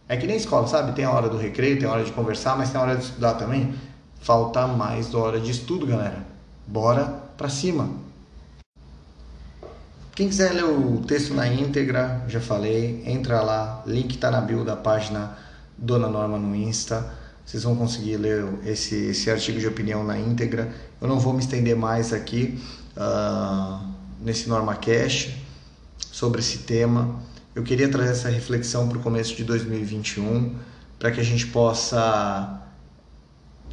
É 0.08 0.16
que 0.16 0.26
nem 0.26 0.36
escola, 0.36 0.66
sabe? 0.66 0.92
Tem 0.92 1.04
a 1.04 1.10
hora 1.10 1.28
do 1.28 1.38
recreio, 1.38 1.78
tem 1.78 1.88
a 1.88 1.92
hora 1.92 2.04
de 2.04 2.12
conversar, 2.12 2.56
mas 2.56 2.70
tem 2.70 2.80
a 2.80 2.84
hora 2.84 2.96
de 2.96 3.04
estudar 3.04 3.34
também. 3.34 3.74
Falta 4.20 4.66
mais 4.66 5.14
hora 5.14 5.40
de 5.40 5.50
estudo, 5.50 5.86
galera. 5.86 6.24
Bora 6.66 7.04
pra 7.36 7.48
cima. 7.48 7.88
Quem 10.14 10.28
quiser 10.28 10.52
ler 10.52 10.64
o 10.64 11.00
texto 11.00 11.34
na 11.34 11.48
íntegra, 11.48 12.24
já 12.28 12.40
falei, 12.40 13.02
entra 13.04 13.42
lá, 13.42 13.82
link 13.84 14.16
tá 14.16 14.30
na 14.30 14.40
bio 14.40 14.64
da 14.64 14.76
página 14.76 15.36
Dona 15.76 16.08
Norma 16.08 16.38
no 16.38 16.54
Insta. 16.54 17.04
Vocês 17.44 17.64
vão 17.64 17.74
conseguir 17.74 18.16
ler 18.16 18.46
esse, 18.64 18.94
esse 19.06 19.30
artigo 19.30 19.58
de 19.58 19.66
opinião 19.66 20.04
na 20.04 20.18
íntegra. 20.18 20.72
Eu 21.00 21.08
não 21.08 21.18
vou 21.18 21.32
me 21.32 21.40
estender 21.40 21.74
mais 21.74 22.12
aqui 22.12 22.62
uh, 22.96 23.84
nesse 24.20 24.48
NormaCast 24.48 25.44
sobre 25.98 26.40
esse 26.40 26.58
tema. 26.58 27.20
Eu 27.54 27.62
queria 27.62 27.88
trazer 27.88 28.10
essa 28.10 28.28
reflexão 28.28 28.88
para 28.88 28.98
o 28.98 29.00
começo 29.00 29.36
de 29.36 29.44
2021, 29.44 30.56
para 30.98 31.12
que 31.12 31.20
a 31.20 31.22
gente 31.22 31.46
possa 31.46 32.60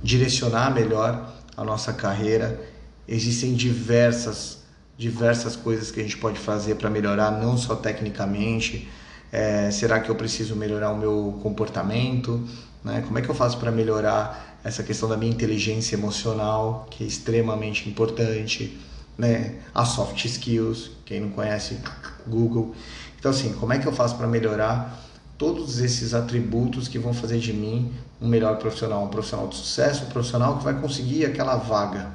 direcionar 0.04 0.72
melhor 0.72 1.34
a 1.58 1.64
nossa 1.64 1.92
carreira. 1.92 2.62
Existem 3.08 3.56
diversas, 3.56 4.60
diversas 4.96 5.56
coisas 5.56 5.90
que 5.90 6.00
a 6.00 6.04
gente 6.04 6.18
pode 6.18 6.38
fazer 6.38 6.76
para 6.76 6.92
melhorar, 6.92 7.32
não 7.32 7.58
só 7.58 7.76
tecnicamente. 7.76 8.88
É, 9.32 9.72
será 9.72 10.00
que 10.00 10.12
eu 10.12 10.16
preciso 10.16 10.56
melhorar 10.56 10.92
o 10.92 10.98
meu 10.98 11.40
comportamento? 11.42 12.48
Né? 12.84 13.04
Como 13.08 13.18
é 13.18 13.22
que 13.24 13.30
eu 13.30 13.36
faço 13.36 13.58
para 13.58 13.72
melhorar 13.72 14.60
essa 14.64 14.84
questão 14.84 15.10
da 15.10 15.18
minha 15.18 15.32
inteligência 15.32 15.96
emocional, 15.96 16.86
que 16.92 17.04
é 17.04 17.08
extremamente 17.08 17.90
importante? 17.90 18.80
Né? 19.18 19.56
As 19.74 19.90
soft 19.90 20.24
skills, 20.24 20.92
quem 21.04 21.20
não 21.20 21.30
conhece, 21.30 21.80
Google. 22.28 22.76
Então, 23.22 23.30
assim, 23.30 23.54
como 23.54 23.72
é 23.72 23.78
que 23.78 23.86
eu 23.86 23.92
faço 23.92 24.16
para 24.16 24.26
melhorar 24.26 25.00
todos 25.38 25.80
esses 25.80 26.16
atributos 26.16 26.88
que 26.88 26.98
vão 26.98 27.14
fazer 27.14 27.38
de 27.38 27.54
mim 27.54 27.94
um 28.20 28.28
melhor 28.28 28.58
profissional, 28.58 29.04
um 29.04 29.10
profissional 29.10 29.48
de 29.48 29.58
sucesso, 29.58 30.06
um 30.06 30.08
profissional 30.08 30.58
que 30.58 30.64
vai 30.64 30.82
conseguir 30.82 31.24
aquela 31.26 31.56
vaga? 31.56 32.10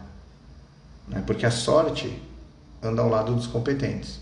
Né? 1.06 1.22
Porque 1.24 1.46
a 1.46 1.50
sorte 1.52 2.20
anda 2.82 3.02
ao 3.02 3.08
lado 3.08 3.32
dos 3.36 3.46
competentes. 3.46 4.18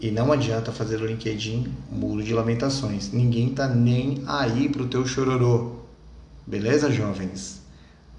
E 0.00 0.10
não 0.10 0.32
adianta 0.32 0.72
fazer 0.72 1.02
o 1.02 1.06
LinkedIn 1.06 1.70
muro 1.92 2.22
de 2.22 2.32
lamentações. 2.32 3.12
Ninguém 3.12 3.50
tá 3.50 3.68
nem 3.68 4.24
aí 4.26 4.70
pro 4.70 4.86
teu 4.86 5.04
chororô. 5.04 5.80
Beleza, 6.46 6.90
jovens? 6.90 7.60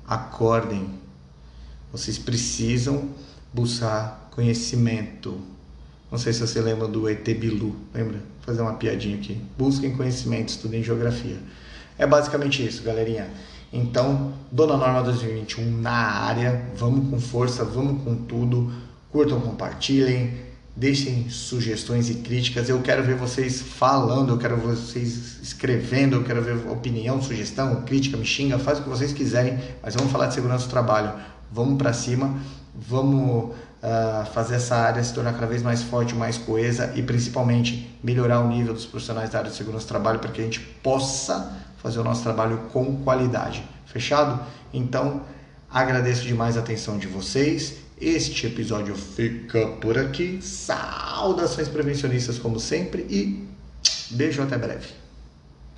Acordem. 0.07 0.87
Vocês 1.91 2.19
precisam 2.19 3.09
buscar 3.51 4.29
conhecimento. 4.29 5.41
Não 6.11 6.17
sei 6.17 6.33
se 6.33 6.39
você 6.39 6.59
lembra 6.59 6.87
do 6.87 7.07
ET 7.07 7.23
Bilu, 7.23 7.75
lembra? 7.93 8.17
Vou 8.17 8.45
fazer 8.45 8.61
uma 8.61 8.73
piadinha 8.73 9.15
aqui. 9.15 9.39
Busquem 9.57 9.95
conhecimento, 9.95 10.49
estudem 10.49 10.81
geografia. 10.81 11.37
É 11.97 12.07
basicamente 12.07 12.65
isso, 12.65 12.81
galerinha. 12.81 13.27
Então, 13.71 14.33
Dona 14.51 14.75
Norma 14.75 15.03
2021 15.03 15.81
na 15.81 15.91
área, 15.91 16.65
vamos 16.75 17.09
com 17.09 17.19
força, 17.19 17.63
vamos 17.63 18.03
com 18.03 18.15
tudo. 18.15 18.71
Curtam, 19.11 19.39
compartilhem, 19.39 20.33
deixem 20.75 21.29
sugestões 21.29 22.09
e 22.09 22.15
críticas. 22.15 22.69
Eu 22.69 22.81
quero 22.81 23.03
ver 23.03 23.15
vocês 23.15 23.61
falando, 23.61 24.33
eu 24.33 24.37
quero 24.39 24.55
ver 24.57 24.75
vocês 24.75 25.39
escrevendo, 25.43 26.15
eu 26.15 26.23
quero 26.23 26.41
ver 26.41 26.55
opinião, 26.71 27.21
sugestão, 27.21 27.83
crítica, 27.83 28.17
me 28.17 28.25
xinga, 28.25 28.57
faz 28.57 28.79
o 28.79 28.83
que 28.83 28.89
vocês 28.89 29.13
quiserem, 29.13 29.59
mas 29.83 29.93
vamos 29.93 30.11
falar 30.11 30.27
de 30.27 30.33
segurança 30.33 30.65
do 30.65 30.69
trabalho. 30.71 31.13
Vamos 31.51 31.77
para 31.77 31.93
cima, 31.93 32.39
vamos 32.73 33.53
uh, 33.83 34.25
fazer 34.33 34.55
essa 34.55 34.75
área 34.75 35.03
se 35.03 35.13
tornar 35.13 35.33
cada 35.33 35.47
vez 35.47 35.61
mais 35.61 35.81
forte, 35.81 36.15
mais 36.15 36.37
coesa 36.37 36.93
e 36.95 37.01
principalmente 37.01 37.97
melhorar 38.03 38.41
o 38.41 38.47
nível 38.47 38.73
dos 38.73 38.85
profissionais 38.85 39.29
da 39.29 39.39
área 39.39 39.51
de 39.51 39.57
segurança 39.57 39.85
do 39.85 39.89
trabalho 39.89 40.19
para 40.19 40.31
que 40.31 40.41
a 40.41 40.43
gente 40.43 40.59
possa 40.59 41.57
fazer 41.77 41.99
o 41.99 42.03
nosso 42.03 42.23
trabalho 42.23 42.57
com 42.71 42.97
qualidade. 43.03 43.63
Fechado? 43.85 44.39
Então, 44.73 45.23
agradeço 45.69 46.23
demais 46.23 46.57
a 46.57 46.59
atenção 46.59 46.97
de 46.97 47.07
vocês. 47.07 47.77
Este 47.99 48.47
episódio 48.47 48.95
fica 48.95 49.67
por 49.81 49.97
aqui. 49.97 50.39
Saudações 50.41 51.67
prevencionistas, 51.67 52.37
como 52.37 52.59
sempre, 52.59 53.01
e 53.09 53.47
beijo 54.11 54.41
até 54.41 54.57
breve. 54.57 54.87